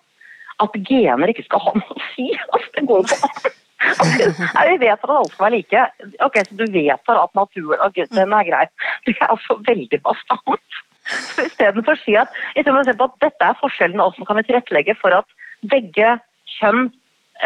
at 0.62 0.78
gener 0.88 1.32
ikke 1.32 1.44
skal 1.48 1.66
ha 1.66 1.74
noe 1.80 1.98
å 1.98 2.06
si. 2.14 2.30
Altså, 2.54 2.70
det 2.78 2.86
går 2.88 3.02
jo 3.02 3.10
på 3.10 3.52
nei, 3.82 4.64
Vi 4.70 4.78
vedtar 4.84 5.10
at 5.10 5.16
alle 5.16 5.32
skal 5.32 5.44
være 5.46 5.56
like. 5.58 5.84
Ok, 6.24 6.38
Så 6.46 6.58
du 6.58 6.64
vedtar 6.70 7.20
at 7.24 7.34
naturen 7.38 7.84
ok, 7.88 8.00
den 8.14 8.36
er 8.38 8.48
grei. 8.48 8.64
Det 9.06 9.16
er 9.18 9.34
altså 9.34 9.58
veldig 9.66 10.00
bastant. 10.06 10.82
Istedenfor 11.48 11.98
si 12.02 12.16
at, 12.18 12.32
å 12.56 12.82
se 12.86 12.96
på 12.98 13.08
at 13.08 13.22
dette 13.24 13.52
er 13.52 13.60
forskjellen, 13.60 14.00
og 14.00 14.12
hvordan 14.12 14.28
kan 14.30 14.40
vi 14.40 14.48
tilrettelegge 14.48 14.98
for 15.00 15.16
at 15.16 15.38
begge 15.70 16.16
kjønn 16.58 16.90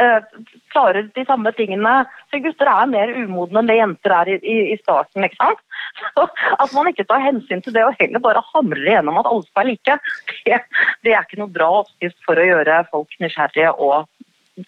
eh, 0.00 0.20
klarer 0.72 1.08
de 1.14 1.24
samme 1.28 1.52
tingene. 1.56 1.94
For 2.30 2.42
gutter 2.44 2.70
er 2.70 2.90
mer 2.90 3.12
umodne 3.16 3.62
enn 3.62 3.70
det 3.70 3.78
jenter 3.78 4.14
er 4.18 4.32
i, 4.34 4.38
i, 4.40 4.56
i 4.74 4.78
starten. 4.80 5.26
ikke 5.26 5.40
sant? 5.40 5.62
Så 6.02 6.26
At 6.58 6.74
man 6.76 6.90
ikke 6.90 7.06
tar 7.08 7.24
hensyn 7.24 7.62
til 7.64 7.76
det 7.76 7.84
og 7.86 7.96
heller 8.00 8.22
bare 8.24 8.44
hamrer 8.52 8.90
igjennom 8.90 9.20
at 9.20 9.30
alle 9.30 9.46
skal 9.46 9.62
være 9.62 9.72
like, 9.74 9.98
det, 10.48 10.60
det 11.06 11.14
er 11.14 11.24
ikke 11.24 11.40
noe 11.40 11.52
bra 11.52 11.70
oppskrift 11.82 12.18
for 12.26 12.40
å 12.40 12.48
gjøre 12.50 12.82
folk 12.90 13.16
nysgjerrige 13.22 13.72
og, 13.72 14.10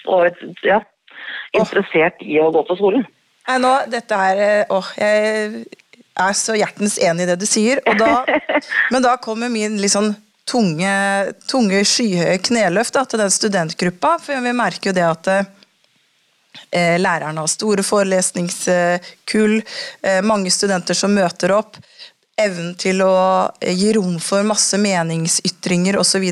og 0.08 0.40
ja, 0.64 0.80
interessert 1.56 2.24
i 2.24 2.40
å 2.40 2.48
gå 2.54 2.64
på 2.68 2.78
skolen. 2.80 3.04
Nei, 3.48 3.60
nå, 3.64 3.74
dette 3.88 4.16
er 4.30 4.42
eh, 4.44 4.72
Åh, 4.72 4.88
jeg 5.00 5.68
er 6.18 6.34
så 6.36 6.56
hjertens 6.58 6.98
enig 7.02 7.24
i 7.24 7.30
det 7.30 7.36
du 7.40 7.46
sier. 7.48 7.82
Da, 7.98 8.24
men 8.92 9.04
da 9.04 9.16
kommer 9.22 9.52
min 9.52 9.78
litt 9.82 9.94
sånn 9.94 10.14
tunge, 10.48 10.92
tunge 11.50 11.84
skyhøye 11.84 12.38
kneløft 12.48 12.96
da, 12.96 13.04
til 13.04 13.22
den 13.22 13.32
studentgruppa. 13.32 14.16
For 14.22 14.44
vi 14.44 14.54
merker 14.56 14.90
jo 14.90 14.96
det 14.96 15.06
at 15.06 15.30
eh, 15.34 16.96
lærerne 17.00 17.44
har 17.44 17.52
store 17.52 17.84
forelesningskull, 17.86 19.58
eh, 20.02 20.20
mange 20.26 20.52
studenter 20.54 20.98
som 20.98 21.14
møter 21.14 21.54
opp. 21.56 21.78
Evnen 22.38 22.74
til 22.78 23.02
å 23.04 23.14
eh, 23.60 23.74
gi 23.76 23.92
rom 23.98 24.18
for 24.22 24.46
masse 24.46 24.78
meningsytringer 24.80 25.98
osv. 26.00 26.30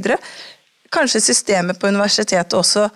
Kanskje 0.94 1.24
systemet 1.32 1.80
på 1.80 1.90
universitetet 1.90 2.56
også 2.56 2.88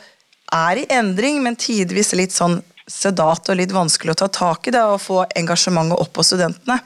er 0.55 0.83
i 0.83 0.89
endring, 0.91 1.43
men 1.43 1.59
tidvis 1.59 2.15
litt 2.19 2.35
sånn 2.35 2.61
sedat 2.87 3.51
og 3.51 3.59
litt 3.61 3.73
vanskelig 3.75 4.17
å 4.17 4.21
ta 4.25 4.29
tak 4.33 4.69
i 4.69 4.75
det 4.75 4.83
og 4.87 5.01
få 5.03 5.23
engasjementet 5.37 6.01
opp 6.01 6.21
hos 6.21 6.33
studentene. 6.33 6.81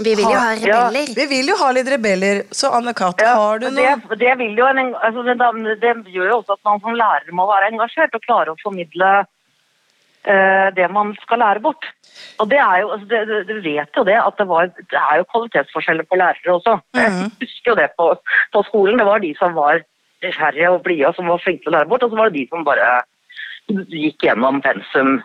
Vi 0.00 0.14
vil 0.16 0.24
jo 0.24 0.38
ha 0.38 0.54
Ja, 0.56 0.88
rebeller. 0.88 1.12
Vi 1.16 1.26
vil 1.28 1.50
jo 1.52 1.56
ha 1.60 1.68
litt 1.76 1.88
rebeller, 1.92 2.42
så 2.50 2.70
Anne 2.72 2.94
Kat, 2.96 3.20
Ja, 3.20 3.34
har 3.36 3.60
du 3.60 3.68
noe 3.68 3.76
det, 3.76 4.16
det, 4.22 4.32
vil 4.40 4.56
jo 4.56 4.64
en, 4.70 4.94
altså 4.96 5.24
det, 5.26 5.36
det 5.82 5.92
gjør 6.14 6.30
jo 6.30 6.38
også 6.38 6.56
at 6.56 6.64
man 6.64 6.80
som 6.80 6.96
lærer 6.96 7.36
må 7.36 7.44
være 7.50 7.68
engasjert 7.74 8.16
og 8.16 8.24
klare 8.24 8.54
å 8.54 8.60
formidle 8.62 9.10
uh, 9.20 10.68
det 10.72 10.88
man 10.96 11.12
skal 11.20 11.44
lære 11.44 11.60
bort. 11.60 11.90
Og 12.40 12.48
det 12.48 12.60
er 12.62 12.80
jo, 12.80 12.90
altså 12.96 13.08
det, 13.10 13.22
det, 13.28 13.42
Du 13.50 13.60
vet 13.60 14.00
jo 14.00 14.04
det 14.08 14.16
at 14.16 14.40
det, 14.40 14.48
var, 14.48 14.72
det 14.72 15.04
er 15.04 15.20
jo 15.20 15.28
kvalitetsforskjeller 15.28 16.08
på 16.08 16.20
lærere 16.20 16.56
også. 16.56 16.78
Jeg 16.96 17.12
husker 17.44 17.74
jo 17.74 17.78
det 17.82 17.88
på, 18.00 18.08
på 18.56 18.64
skolen. 18.70 19.00
Det 19.00 19.08
var 19.08 19.20
de 19.20 19.34
som 19.36 19.56
var 19.56 19.84
nysgjerrige 20.24 20.72
og 20.72 20.84
blide 20.86 21.08
og 21.10 21.18
som 21.18 21.28
var 21.28 21.42
flinke 21.42 21.66
til 21.66 21.72
å 21.72 21.76
lære 21.76 21.90
bort, 21.90 22.04
og 22.06 22.12
så 22.12 22.20
var 22.20 22.30
det 22.30 22.40
de 22.40 22.48
som 22.48 22.64
bare 22.64 22.90
gikk 23.68 24.24
gjennom 24.26 24.60
pensum 24.64 25.20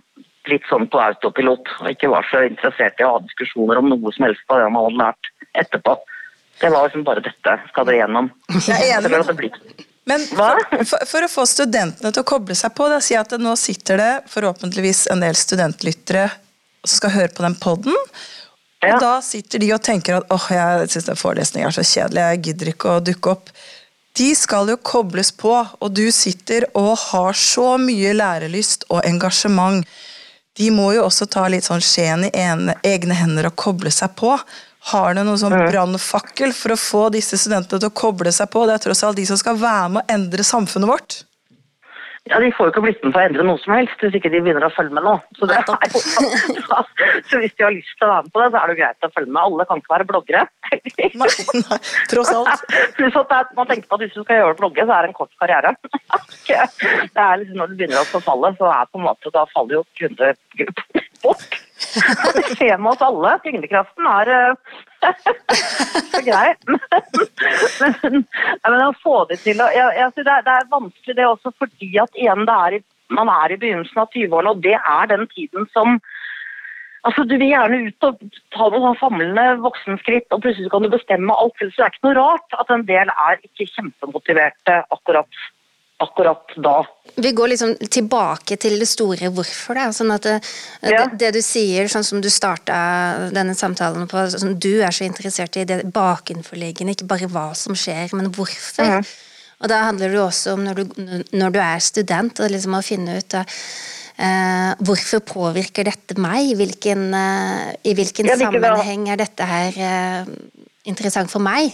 litt 0.48 0.64
sånn 0.70 0.88
på 0.88 1.00
autopilot 1.04 1.72
og 1.82 1.90
ikke 1.92 2.10
var 2.12 2.28
så 2.32 2.46
interessert 2.48 3.02
i 3.02 3.04
å 3.08 3.18
ha 3.18 3.24
diskusjoner 3.26 3.82
om 3.82 3.90
noe 3.92 4.14
som 4.16 4.28
helst 4.28 4.46
av 4.48 4.62
det 4.62 4.70
man 4.72 4.86
hadde 4.88 5.02
lært 5.02 5.32
etterpå. 5.66 5.98
Det 6.62 6.70
var 6.74 6.88
liksom 6.88 7.04
bare 7.06 7.24
dette 7.26 7.58
skal 7.70 7.86
dere 7.90 8.00
gjennom. 8.02 8.32
Jeg 8.66 8.88
er 8.88 8.98
enig, 8.98 9.52
Men 10.08 10.24
for, 10.32 10.62
for, 10.88 11.04
for 11.12 11.28
å 11.28 11.30
få 11.30 11.46
studentene 11.50 12.14
til 12.16 12.24
å 12.24 12.28
koble 12.28 12.56
seg 12.56 12.74
på, 12.78 12.88
da, 12.90 13.02
si 13.04 13.18
at 13.20 13.36
nå 13.42 13.54
sitter 13.60 14.00
det 14.00 14.12
forhåpentligvis 14.32 15.08
en 15.12 15.22
del 15.26 15.36
studentlyttere 15.38 16.30
som 16.88 16.96
skal 17.02 17.14
høre 17.18 17.34
på 17.36 17.44
den 17.46 17.58
podden. 17.60 17.98
Og 18.78 18.88
Ja. 18.88 19.00
da 19.02 19.14
sitter 19.26 19.60
de 19.60 19.72
og 19.74 19.82
tenker 19.84 20.20
at 20.20 20.32
åh, 20.32 20.48
jeg 20.54 20.90
syns 20.94 21.10
den 21.10 21.18
forelesningen 21.20 21.68
er 21.68 21.76
så 21.76 21.84
kjedelig, 21.84 22.24
jeg 22.24 22.42
gidder 22.46 22.70
ikke 22.72 22.92
å 22.94 23.04
dukke 23.04 23.34
opp. 23.34 23.50
De 24.18 24.32
skal 24.36 24.72
jo 24.72 24.78
kobles 24.82 25.30
på, 25.36 25.54
og 25.54 25.90
du 25.94 26.08
sitter 26.16 26.66
og 26.78 26.96
har 27.12 27.38
så 27.38 27.76
mye 27.82 28.16
lærelyst 28.18 28.88
og 28.90 29.04
engasjement. 29.06 29.86
De 30.58 30.72
må 30.74 30.90
jo 30.96 31.04
også 31.06 31.28
ta 31.30 31.44
litt 31.52 31.68
sånn 31.68 31.84
skjeen 31.86 32.26
i 32.26 32.32
ene, 32.34 32.80
egne 32.88 33.18
hender 33.18 33.52
og 33.52 33.58
koble 33.60 33.92
seg 33.94 34.16
på. 34.18 34.34
Har 34.90 35.14
du 35.14 35.22
noen 35.22 35.40
sånn 35.40 35.54
brannfakkel 35.54 36.54
for 36.56 36.74
å 36.74 36.80
få 36.80 37.04
disse 37.14 37.38
studentene 37.38 37.82
til 37.82 37.92
å 37.92 37.98
koble 38.02 38.32
seg 38.34 38.50
på? 38.54 38.66
Det 38.66 38.78
er 38.78 38.86
tross 38.88 39.04
alt 39.06 39.20
de 39.20 39.28
som 39.30 39.40
skal 39.40 39.60
være 39.62 39.90
med 39.94 40.02
å 40.02 40.16
endre 40.18 40.46
samfunnet 40.48 40.90
vårt. 40.90 41.20
Ja, 42.28 42.40
De 42.44 42.52
får 42.56 42.68
jo 42.68 42.74
ikke 42.74 42.84
blitt 42.84 43.04
med 43.06 43.14
på 43.16 43.20
å 43.22 43.26
endre 43.28 43.46
noe 43.48 43.60
som 43.62 43.74
helst 43.76 44.02
hvis 44.04 44.16
ikke 44.20 44.32
de 44.34 44.42
begynner 44.44 44.66
å 44.68 44.72
følge 44.76 44.96
med 44.98 45.06
nå. 45.06 45.14
Så, 45.38 45.48
det 45.50 45.58
er 45.58 45.66
så 47.30 47.40
hvis 47.42 47.56
de 47.56 47.66
har 47.66 47.76
lyst 47.76 47.94
til 47.96 48.08
å 48.08 48.12
være 48.12 48.26
med 48.26 48.34
på 48.34 48.42
det, 48.42 48.48
så 48.52 48.60
er 48.60 48.68
det 48.68 48.76
jo 48.76 48.80
greit 48.82 49.08
å 49.08 49.12
følge 49.16 49.32
med. 49.32 49.42
Alle 49.44 49.68
kan 49.70 49.82
ikke 49.82 49.94
være 49.94 50.08
bloggere. 50.12 50.44
Nei, 50.68 51.10
nei, 51.22 51.80
tross 52.12 52.34
alt. 52.36 52.66
Pluss 52.98 53.20
at 53.22 53.54
man 53.58 53.70
tenker 53.70 53.88
på 53.88 54.00
at 54.00 54.04
hvis 54.06 54.16
du 54.16 54.22
skal 54.24 54.42
gjøre 54.42 54.58
blogge, 54.60 54.88
så 54.88 54.98
er 54.98 55.06
det 55.06 55.12
en 55.12 55.20
kort 55.22 55.34
karriere. 55.42 55.76
Det 56.48 57.24
er 57.24 57.40
liksom 57.42 57.58
Når 57.60 57.72
du 57.72 57.80
begynner 57.80 58.02
å 58.02 58.10
forfalle, 58.10 58.54
så 58.60 58.70
er 58.72 58.92
på 58.92 59.00
en 59.00 59.08
måte, 59.08 59.32
da 59.34 59.46
faller 59.54 59.80
jo 59.80 59.86
kundegruppen 60.00 61.08
bort. 61.24 61.58
Det 62.38 62.46
skjer 62.56 62.78
med 62.78 62.94
oss 62.94 63.04
alle. 63.06 63.34
Tyngdekraften 63.46 64.10
er 64.12 64.34
eh, 64.34 64.78
så 66.12 66.22
greit. 66.26 66.62
Men, 67.80 67.94
men, 68.02 68.24
men 68.66 68.84
å 68.84 68.94
få 69.04 69.20
det 69.30 69.38
til 69.44 69.60
jeg, 69.62 69.90
jeg, 69.98 70.14
det, 70.18 70.26
er, 70.34 70.46
det 70.46 70.54
er 70.54 70.72
vanskelig 70.72 71.16
det 71.18 71.26
også 71.28 71.52
fordi 71.62 71.90
at 72.02 72.18
igjen 72.18 72.48
er 72.50 72.80
man 73.14 73.30
er 73.32 73.54
i 73.54 73.58
begynnelsen 73.60 74.02
av 74.02 74.10
20-årene, 74.12 74.52
og 74.52 74.64
det 74.66 74.76
er 74.78 75.12
den 75.14 75.28
tiden 75.36 75.68
som 75.76 76.00
Altså, 77.06 77.24
Du 77.24 77.38
vil 77.38 77.54
gjerne 77.54 77.78
ut 77.88 78.04
og 78.04 78.24
ta 78.52 78.66
noen 78.74 78.98
famlende 79.00 79.62
voksenskritt, 79.64 80.26
og 80.36 80.42
plutselig 80.44 80.72
kan 80.74 80.84
du 80.84 80.90
bestemme 80.92 81.36
alt. 81.40 81.56
Så 81.62 81.70
det 81.70 81.86
er 81.86 81.94
ikke 81.94 82.08
noe 82.08 82.18
rart 82.18 82.58
at 82.60 82.74
en 82.74 82.84
del 82.90 83.12
er 83.14 83.38
ikke 83.48 83.68
kjempemotiverte 83.78 84.76
akkurat 84.92 85.40
akkurat 85.98 86.54
da. 86.56 86.86
Vi 87.16 87.32
går 87.32 87.48
liksom 87.54 87.74
tilbake 87.90 88.58
til 88.62 88.78
det 88.80 88.88
store 88.90 89.32
hvorfor. 89.34 89.80
Da. 89.80 89.88
Sånn 89.96 90.14
at 90.14 90.28
det, 90.28 90.36
ja. 90.86 91.06
det, 91.08 91.18
det, 91.22 91.32
du 91.38 91.42
sier, 91.46 91.90
sånn 91.92 92.06
som 92.06 92.22
du 92.22 92.30
starta 92.34 92.78
denne 93.34 93.56
samtalen 93.58 94.06
på, 94.10 94.28
sånn, 94.34 94.58
du 94.62 94.84
er 94.86 94.94
så 94.94 95.08
interessert 95.08 95.58
i 95.58 95.66
det 95.68 95.82
bakenforliggende, 95.94 96.94
ikke 96.94 97.10
bare 97.10 97.32
hva 97.34 97.50
som 97.58 97.78
skjer, 97.78 98.14
men 98.18 98.30
hvorfor. 98.36 99.00
Mm. 99.00 99.12
Og 99.58 99.72
da 99.72 99.84
handler 99.88 100.14
det 100.14 100.22
også 100.22 100.54
om 100.54 100.66
når 100.68 100.84
du, 100.84 100.98
når 101.34 101.56
du 101.56 101.62
er 101.66 101.82
student, 101.82 102.44
og 102.46 102.54
liksom 102.54 102.78
å 102.78 102.86
finne 102.86 103.22
ut 103.22 103.32
da, 103.38 103.46
Uh, 104.18 104.72
hvorfor 104.82 105.20
påvirker 105.22 105.86
dette 105.86 106.16
meg? 106.18 106.48
Hvilken, 106.58 107.04
uh, 107.14 107.68
I 107.86 107.92
hvilken 107.94 108.26
ja, 108.26 108.34
sammenheng 108.42 109.04
er 109.14 109.20
dette 109.22 109.46
her 109.46 109.78
uh, 109.78 110.32
interessant 110.90 111.30
for 111.30 111.38
meg? 111.46 111.70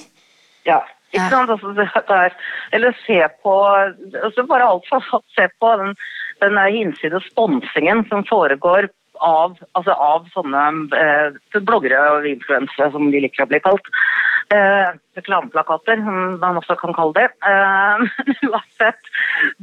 Ja, 0.67 0.81
ikke 1.13 1.29
sant? 1.29 1.53
Altså, 1.53 1.73
det 1.77 1.87
er, 2.17 2.35
eller 2.73 2.97
se 3.05 3.19
på 3.45 3.53
altså 3.69 4.45
Bare 4.49 4.67
alt 4.67 4.89
for 4.89 5.21
se 5.37 5.47
på 5.61 5.71
den, 5.81 5.95
den 6.41 6.59
hinsides 6.73 7.29
sponsingen 7.31 8.05
som 8.09 8.25
foregår 8.29 8.89
av, 9.21 9.57
altså 9.77 9.93
av 9.93 10.25
sånne 10.33 10.63
eh, 10.97 11.59
bloggere 11.61 11.99
og 12.17 12.27
influensere, 12.27 12.89
som 12.91 13.11
de 13.13 13.21
liker 13.23 13.45
å 13.45 13.51
bli 13.51 13.61
kalt. 13.63 13.91
Eh, 14.51 14.89
reklameplakater, 15.15 15.95
som 15.95 16.39
man 16.41 16.57
også 16.59 16.75
kan 16.75 16.93
kalle 16.93 17.13
det. 17.15 17.27
Eh, 17.47 18.03
uansett, 18.49 19.09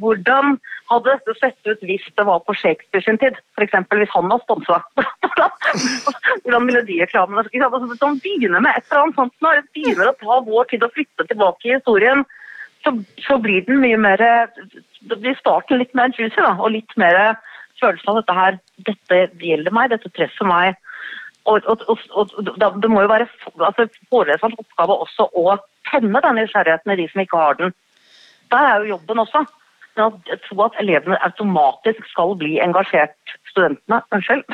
hvordan 0.00 0.56
hadde 0.90 1.12
dette 1.12 1.34
sett 1.38 1.68
ut 1.68 1.84
hvis 1.86 2.06
det 2.16 2.26
var 2.26 2.40
på 2.46 2.56
Shakespeare 2.56 3.04
sin 3.04 3.18
tid? 3.20 3.36
F.eks. 3.58 3.76
hvis 3.92 4.14
han 4.14 4.30
var 4.32 4.40
sponsa. 4.44 4.80
hvordan 6.42 6.66
ville 6.70 6.84
de 6.88 6.98
reklamene 7.02 7.44
altså, 7.44 8.12
begynner 8.24 8.64
med 8.64 8.72
et 8.72 8.88
eller 8.88 9.04
annet 9.04 9.20
sånt, 9.20 9.36
når 9.44 9.60
det 9.60 9.66
begynner 9.76 10.10
å 10.10 10.18
ta 10.22 10.40
vår 10.48 10.70
tid 10.72 10.86
å 10.86 10.92
flytte 10.94 11.28
tilbake 11.28 11.68
i 11.68 11.76
historien, 11.76 12.24
så, 12.84 12.96
så 13.20 13.36
blir 13.38 13.66
den 13.66 13.82
mye 13.82 13.98
mer 14.00 14.22
Det 15.10 15.16
blir 15.20 15.36
starten 15.36 15.76
litt 15.76 15.92
mer 15.94 16.14
juicy 16.16 16.40
da, 16.40 16.54
og 16.56 16.72
litt 16.72 16.94
mer 16.96 17.36
følelsen 17.80 18.08
av 18.08 18.22
dette 18.22 18.36
her 18.38 18.56
Dette 18.88 19.18
gjelder 19.44 19.74
meg, 19.76 19.90
dette 19.92 20.08
treffer 20.16 20.48
meg. 20.48 20.80
Og, 21.48 21.62
og, 21.66 21.80
og, 21.88 21.98
og 22.36 22.82
Det 22.82 22.90
må 22.90 23.04
jo 23.04 23.12
være 23.12 23.28
altså, 23.68 23.86
foreleserens 24.10 24.58
oppgave 24.60 24.98
også 25.06 25.30
å 25.32 25.56
tenne 25.90 26.20
den 26.24 26.36
nysgjerrigheten 26.40 26.92
i 26.92 26.98
de 27.00 27.06
som 27.12 27.22
ikke 27.22 27.40
har 27.40 27.56
den. 27.60 27.72
Der 28.52 28.66
er 28.68 28.76
jo 28.80 28.94
jobben 28.96 29.22
også. 29.24 29.44
Men 29.96 30.20
jeg 30.28 30.38
tror 30.46 30.68
at 30.68 30.76
elevene 30.82 31.18
automatisk 31.26 32.04
skal 32.12 32.36
bli 32.38 32.60
engasjert 32.62 33.34
studentene, 33.50 33.98
unnskyld, 34.14 34.44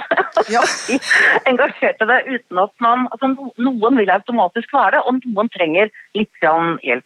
ja. 0.55 0.62
engasjerte 1.51 2.09
det 2.09 2.22
uten 2.31 2.62
at 2.62 2.72
man 2.81 3.05
altså 3.12 3.29
Noen 3.61 4.01
vil 4.01 4.11
automatisk 4.14 4.72
være 4.72 4.96
det, 4.96 5.03
og 5.05 5.20
noen 5.20 5.53
trenger 5.53 5.92
litt 6.16 6.40
hjelp. 6.40 7.05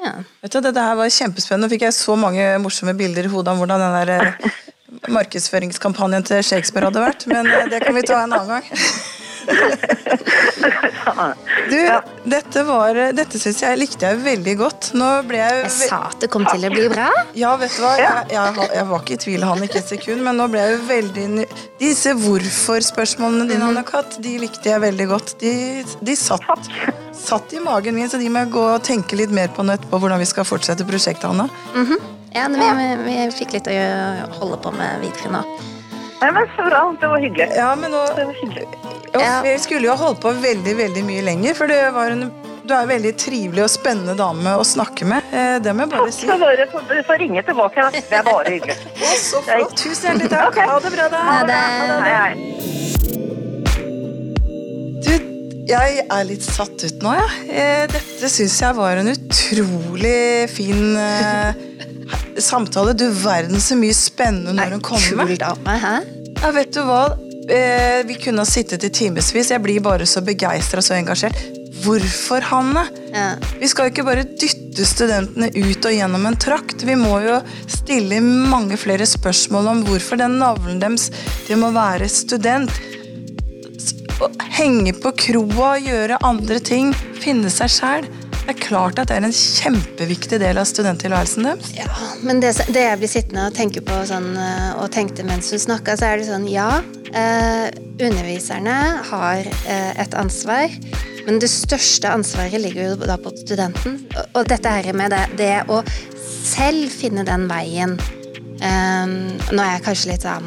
Ja. 0.00 0.14
Vet 0.42 0.54
du, 0.54 0.60
Dette 0.64 0.84
her 0.86 0.96
var 0.98 1.10
kjempespennende. 1.12 1.66
Nå 1.66 1.74
fikk 1.74 1.84
jeg 1.88 1.96
så 1.96 2.16
mange 2.18 2.46
morsomme 2.62 2.94
bilder 2.98 3.26
i 3.26 3.32
hodet 3.32 3.52
om 3.52 3.60
hvordan 3.60 3.82
den 3.82 3.98
der 3.98 4.12
eh, 4.16 4.50
markedsføringskampanjen 5.08 6.26
til 6.28 6.44
Shakespeare 6.44 6.90
hadde 6.90 7.02
vært, 7.04 7.26
men 7.30 7.46
eh, 7.46 7.66
det 7.72 7.82
kan 7.84 7.96
vi 7.96 8.04
ta 8.06 8.22
en 8.24 8.38
annen 8.38 8.54
gang. 8.56 8.64
Du, 11.70 11.78
dette, 12.24 12.62
var, 12.66 12.98
dette 13.14 13.38
syns 13.40 13.60
jeg 13.62 13.78
likte 13.78 14.08
jeg 14.08 14.20
veldig 14.24 14.54
godt. 14.60 14.90
Nå 14.98 15.08
ble 15.28 15.40
jeg 15.40 15.62
Jeg 15.62 15.72
sa 15.74 16.00
at 16.10 16.20
det 16.22 16.30
kom 16.32 16.44
til 16.48 16.66
å 16.66 16.70
bli 16.72 16.86
bra. 16.92 17.08
Ja, 17.38 17.54
vet 17.60 17.74
du 17.76 17.82
hva. 17.84 17.92
Jeg, 18.00 18.26
jeg, 18.34 18.68
jeg 18.74 18.86
var 18.90 19.04
ikke 19.04 19.16
i 19.16 19.20
tvil 19.24 19.46
han 19.46 19.64
ikke 19.66 19.80
et 19.80 19.92
sekund, 19.92 20.24
men 20.26 20.38
nå 20.40 20.48
ble 20.52 20.62
jeg 20.64 20.76
jo 20.76 20.80
veldig 20.90 21.46
Disse 21.80 22.14
hvorfor-spørsmålene 22.20 23.48
dine, 23.48 23.62
mhm. 23.62 23.70
Anne 23.70 23.84
Katt, 23.88 24.18
de 24.22 24.36
likte 24.42 24.72
jeg 24.72 24.82
veldig 24.82 25.08
godt. 25.10 25.34
De, 25.42 25.52
de 26.04 26.16
satt, 26.18 26.70
satt, 27.16 27.54
i 27.56 27.62
magen 27.64 27.96
min, 27.96 28.10
så 28.10 28.20
de 28.20 28.30
må 28.32 28.44
jeg 28.44 28.54
gå 28.56 28.64
og 28.74 28.86
tenke 28.86 29.18
litt 29.18 29.34
mer 29.34 29.52
på 29.54 29.64
nå 29.64 29.78
etterpå 29.78 30.02
hvordan 30.02 30.20
vi 30.20 30.30
skal 30.30 30.48
fortsette 30.48 30.88
prosjektet, 30.88 31.30
Anna. 31.30 31.48
Mm 31.74 31.86
-hmm. 31.86 32.19
Ja, 32.32 32.46
vi, 32.48 32.58
vi, 32.78 32.88
vi, 33.04 33.16
fikk 33.34 33.56
litt 33.56 33.66
å 33.66 33.72
holde 34.38 34.60
på 34.62 34.70
med 34.76 35.00
videre 35.02 35.32
nå. 35.34 35.42
Nei, 36.20 36.28
men 36.36 36.46
Så 36.54 36.66
bra. 36.66 36.84
Det 37.00 37.08
var 37.08 37.22
hyggelig. 37.24 37.48
Ja, 37.56 37.72
men 37.80 37.90
nå, 37.94 38.04
jo, 38.18 38.28
Vi 39.46 39.56
skulle 39.58 39.88
jo 39.88 39.96
ha 39.96 39.98
holdt 39.98 40.20
på 40.22 40.30
veldig 40.36 40.76
veldig 40.78 41.02
mye 41.08 41.24
lenger, 41.26 41.56
for 41.58 41.70
det 41.70 41.80
var 41.96 42.12
en 42.14 42.28
du 42.60 42.74
er 42.76 42.84
en 42.84 42.90
veldig 42.90 43.10
trivelig 43.18 43.62
og 43.64 43.70
spennende 43.72 44.14
dame 44.14 44.52
å 44.54 44.64
snakke 44.68 45.06
med. 45.08 45.24
Eh, 45.34 45.56
det 45.64 45.72
må 45.74 45.82
jeg 45.82 45.90
bare 45.90 46.12
si. 46.14 46.26
Takk 46.28 46.38
skal 46.68 46.84
du 46.86 47.02
får 47.08 47.16
ringe 47.18 47.42
tilbake. 47.42 47.86
Det 47.96 48.14
er 48.14 48.22
bare 48.28 48.52
hyggelig. 48.52 48.76
Så 49.30 49.40
flott. 49.42 49.74
Tusen 49.80 50.06
hjertelig 50.06 50.30
takk. 50.30 50.52
Okay. 50.52 50.66
Ha 50.70 50.76
det 50.84 50.92
bra, 50.94 51.06
da. 51.10 51.18
Ha 51.26 51.40
det. 51.48 51.56
Ha 51.88 51.98
det. 52.06 52.30
Du, 55.08 55.12
jeg 55.72 56.04
er 56.04 56.22
litt 56.28 56.46
satt 56.46 56.78
ut 56.84 57.02
nå, 57.02 57.10
jeg. 57.18 57.30
Ja. 57.48 57.88
Dette 57.96 58.30
syns 58.36 58.60
jeg 58.62 58.78
var 58.78 59.02
en 59.02 59.10
utrolig 59.16 60.46
fin 60.52 60.94
uh, 60.94 61.50
samtale. 62.38 62.94
Du 62.94 63.08
verden 63.22 63.60
så 63.60 63.78
mye 63.78 63.96
spennende 63.96 64.54
når 64.56 64.76
hun 64.76 64.84
kommer. 64.84 65.30
Hæ? 65.30 65.96
Ja, 66.40 66.52
vet 66.56 66.72
du 66.74 66.82
hva? 66.88 67.04
Eh, 67.50 68.02
vi 68.06 68.14
kunne 68.20 68.44
ha 68.44 68.48
sittet 68.48 68.84
i 68.86 68.90
timevis. 68.94 69.32
Jeg 69.50 69.62
blir 69.62 69.80
bare 69.84 70.06
så 70.06 70.22
begeistra 70.24 70.80
og 70.80 70.86
så 70.86 70.96
engasjert. 70.98 71.40
Hvorfor, 71.80 72.44
Hanne? 72.44 72.84
Ja. 73.14 73.34
Vi 73.60 73.68
skal 73.70 73.88
jo 73.88 73.94
ikke 73.94 74.04
bare 74.04 74.26
dytte 74.28 74.84
studentene 74.86 75.48
ut 75.54 75.86
og 75.88 75.94
gjennom 75.94 76.26
en 76.28 76.36
trakt. 76.40 76.84
Vi 76.84 76.96
må 76.98 77.22
jo 77.24 77.40
stille 77.70 78.20
mange 78.20 78.76
flere 78.80 79.08
spørsmål 79.08 79.70
om 79.72 79.82
hvorfor 79.88 80.20
den 80.20 80.38
navlen 80.42 80.80
deres 80.82 81.08
de 81.48 81.56
må 81.58 81.72
være 81.74 82.08
student. 82.12 82.72
Henge 84.58 84.92
på 85.00 85.14
kroa, 85.16 85.72
gjøre 85.80 86.20
andre 86.26 86.60
ting, 86.60 86.92
finne 87.22 87.52
seg 87.52 87.72
sjæl. 87.72 88.10
Det 88.40 88.54
er 88.54 88.60
klart 88.60 88.98
at 88.98 89.10
det 89.10 89.18
er 89.18 89.26
en 89.28 89.34
kjempeviktig 89.36 90.40
del 90.42 90.58
av 90.58 90.66
studenttilværelsen 90.68 91.46
deres. 91.46 91.70
Ja, 91.76 91.90
men 92.26 92.40
det, 92.42 92.54
det, 92.72 92.82
jeg 92.86 93.00
blir 93.00 93.12
sittende 93.12 93.46
og 93.50 93.56
tenke 93.56 93.82
på 93.84 94.00
sånn, 94.08 94.32
eh, 94.40 94.70
og 94.80 94.90
tenkte 94.94 95.26
mens 95.26 95.52
hun 95.54 95.62
snakka, 95.62 95.94
så 96.00 96.08
er 96.08 96.20
det 96.20 96.28
sånn 96.30 96.48
ja, 96.50 96.80
eh, 97.12 97.68
underviserne 98.00 98.78
har 99.10 99.44
eh, 99.44 99.92
et 100.02 100.16
ansvar. 100.18 100.72
Men 101.26 101.38
det 101.42 101.50
største 101.52 102.10
ansvaret 102.10 102.62
ligger 102.62 102.92
jo 102.94 103.08
da 103.08 103.18
på 103.20 103.32
studenten. 103.38 104.00
Og, 104.16 104.40
og 104.40 104.50
dette 104.50 104.72
her 104.72 104.96
med 104.96 105.12
det, 105.14 105.26
det, 105.38 105.52
å 105.70 105.82
selv 106.24 106.90
finne 106.92 107.26
den 107.28 107.46
veien 107.50 107.96
eh, 108.64 109.06
Nå 109.06 109.60
er 109.60 109.74
jeg 109.76 109.84
kanskje 109.84 110.12
litt 110.12 110.24
sånn 110.24 110.46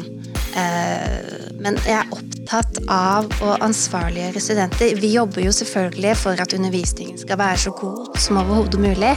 eh, 0.58 1.52
Men 1.62 1.78
jeg 1.86 2.00
er 2.00 2.10
opptatt 2.10 2.33
opptatt 2.44 2.78
av 2.92 3.28
å 3.42 3.54
ansvarliggjøre 3.64 4.40
studenter. 4.42 4.94
Vi 5.00 5.14
jobber 5.14 5.46
jo 5.46 5.52
selvfølgelig 5.54 6.14
for 6.20 6.40
at 6.40 6.52
undervisningen 6.52 7.16
skal 7.18 7.38
være 7.40 7.56
så 7.64 7.72
god 7.78 8.18
som 8.20 8.38
overhodet 8.42 8.80
mulig. 8.80 9.14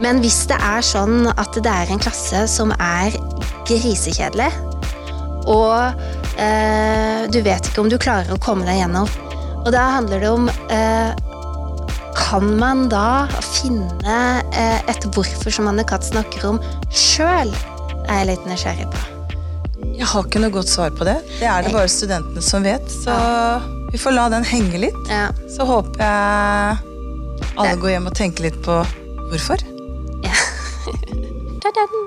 Men 0.00 0.20
hvis 0.22 0.44
det 0.46 0.58
er 0.60 0.84
sånn 0.84 1.26
at 1.34 1.56
det 1.56 1.72
er 1.72 1.90
en 1.90 2.02
klasse 2.02 2.44
som 2.52 2.72
er 2.78 3.16
grisekjedelig, 3.66 4.50
og 5.50 5.98
eh, 6.42 7.26
du 7.32 7.40
vet 7.42 7.66
ikke 7.66 7.82
om 7.82 7.90
du 7.90 7.98
klarer 7.98 8.34
å 8.34 8.40
komme 8.42 8.66
deg 8.68 8.82
gjennom, 8.82 9.10
og 9.64 9.72
da 9.74 9.88
handler 9.96 10.22
det 10.22 10.30
om 10.30 10.50
eh, 10.70 11.10
Kan 12.16 12.56
man 12.58 12.86
da 12.90 13.26
finne 13.42 14.20
eh, 14.54 14.78
et 14.90 15.08
hvorfor 15.14 15.52
som 15.52 15.68
Anne 15.70 15.86
Katt 15.86 16.06
snakker 16.06 16.48
om, 16.54 16.62
sjøl? 16.90 17.50
er 18.06 18.22
jeg 18.22 18.30
litt 18.30 18.46
nysgjerrig 18.46 18.90
på. 18.92 19.15
Jeg 19.96 20.08
har 20.12 20.26
ikke 20.26 20.42
noe 20.42 20.52
godt 20.54 20.70
svar 20.70 20.92
på 20.96 21.06
det. 21.08 21.16
Det 21.40 21.48
er 21.48 21.64
det 21.64 21.72
bare 21.74 21.88
studentene 21.90 22.42
som 22.44 22.66
vet. 22.66 22.84
Så 22.92 23.14
vi 23.92 24.00
får 24.00 24.16
la 24.16 24.28
den 24.32 24.44
henge 24.44 24.82
litt. 24.86 25.02
Ja. 25.10 25.30
Så 25.52 25.66
håper 25.68 26.02
jeg 26.04 26.76
alle 27.56 27.76
går 27.80 27.94
hjem 27.96 28.10
og 28.10 28.18
tenker 28.18 28.50
litt 28.50 28.58
på 28.66 28.82
hvorfor. 29.30 29.64
Ja. 30.26 30.36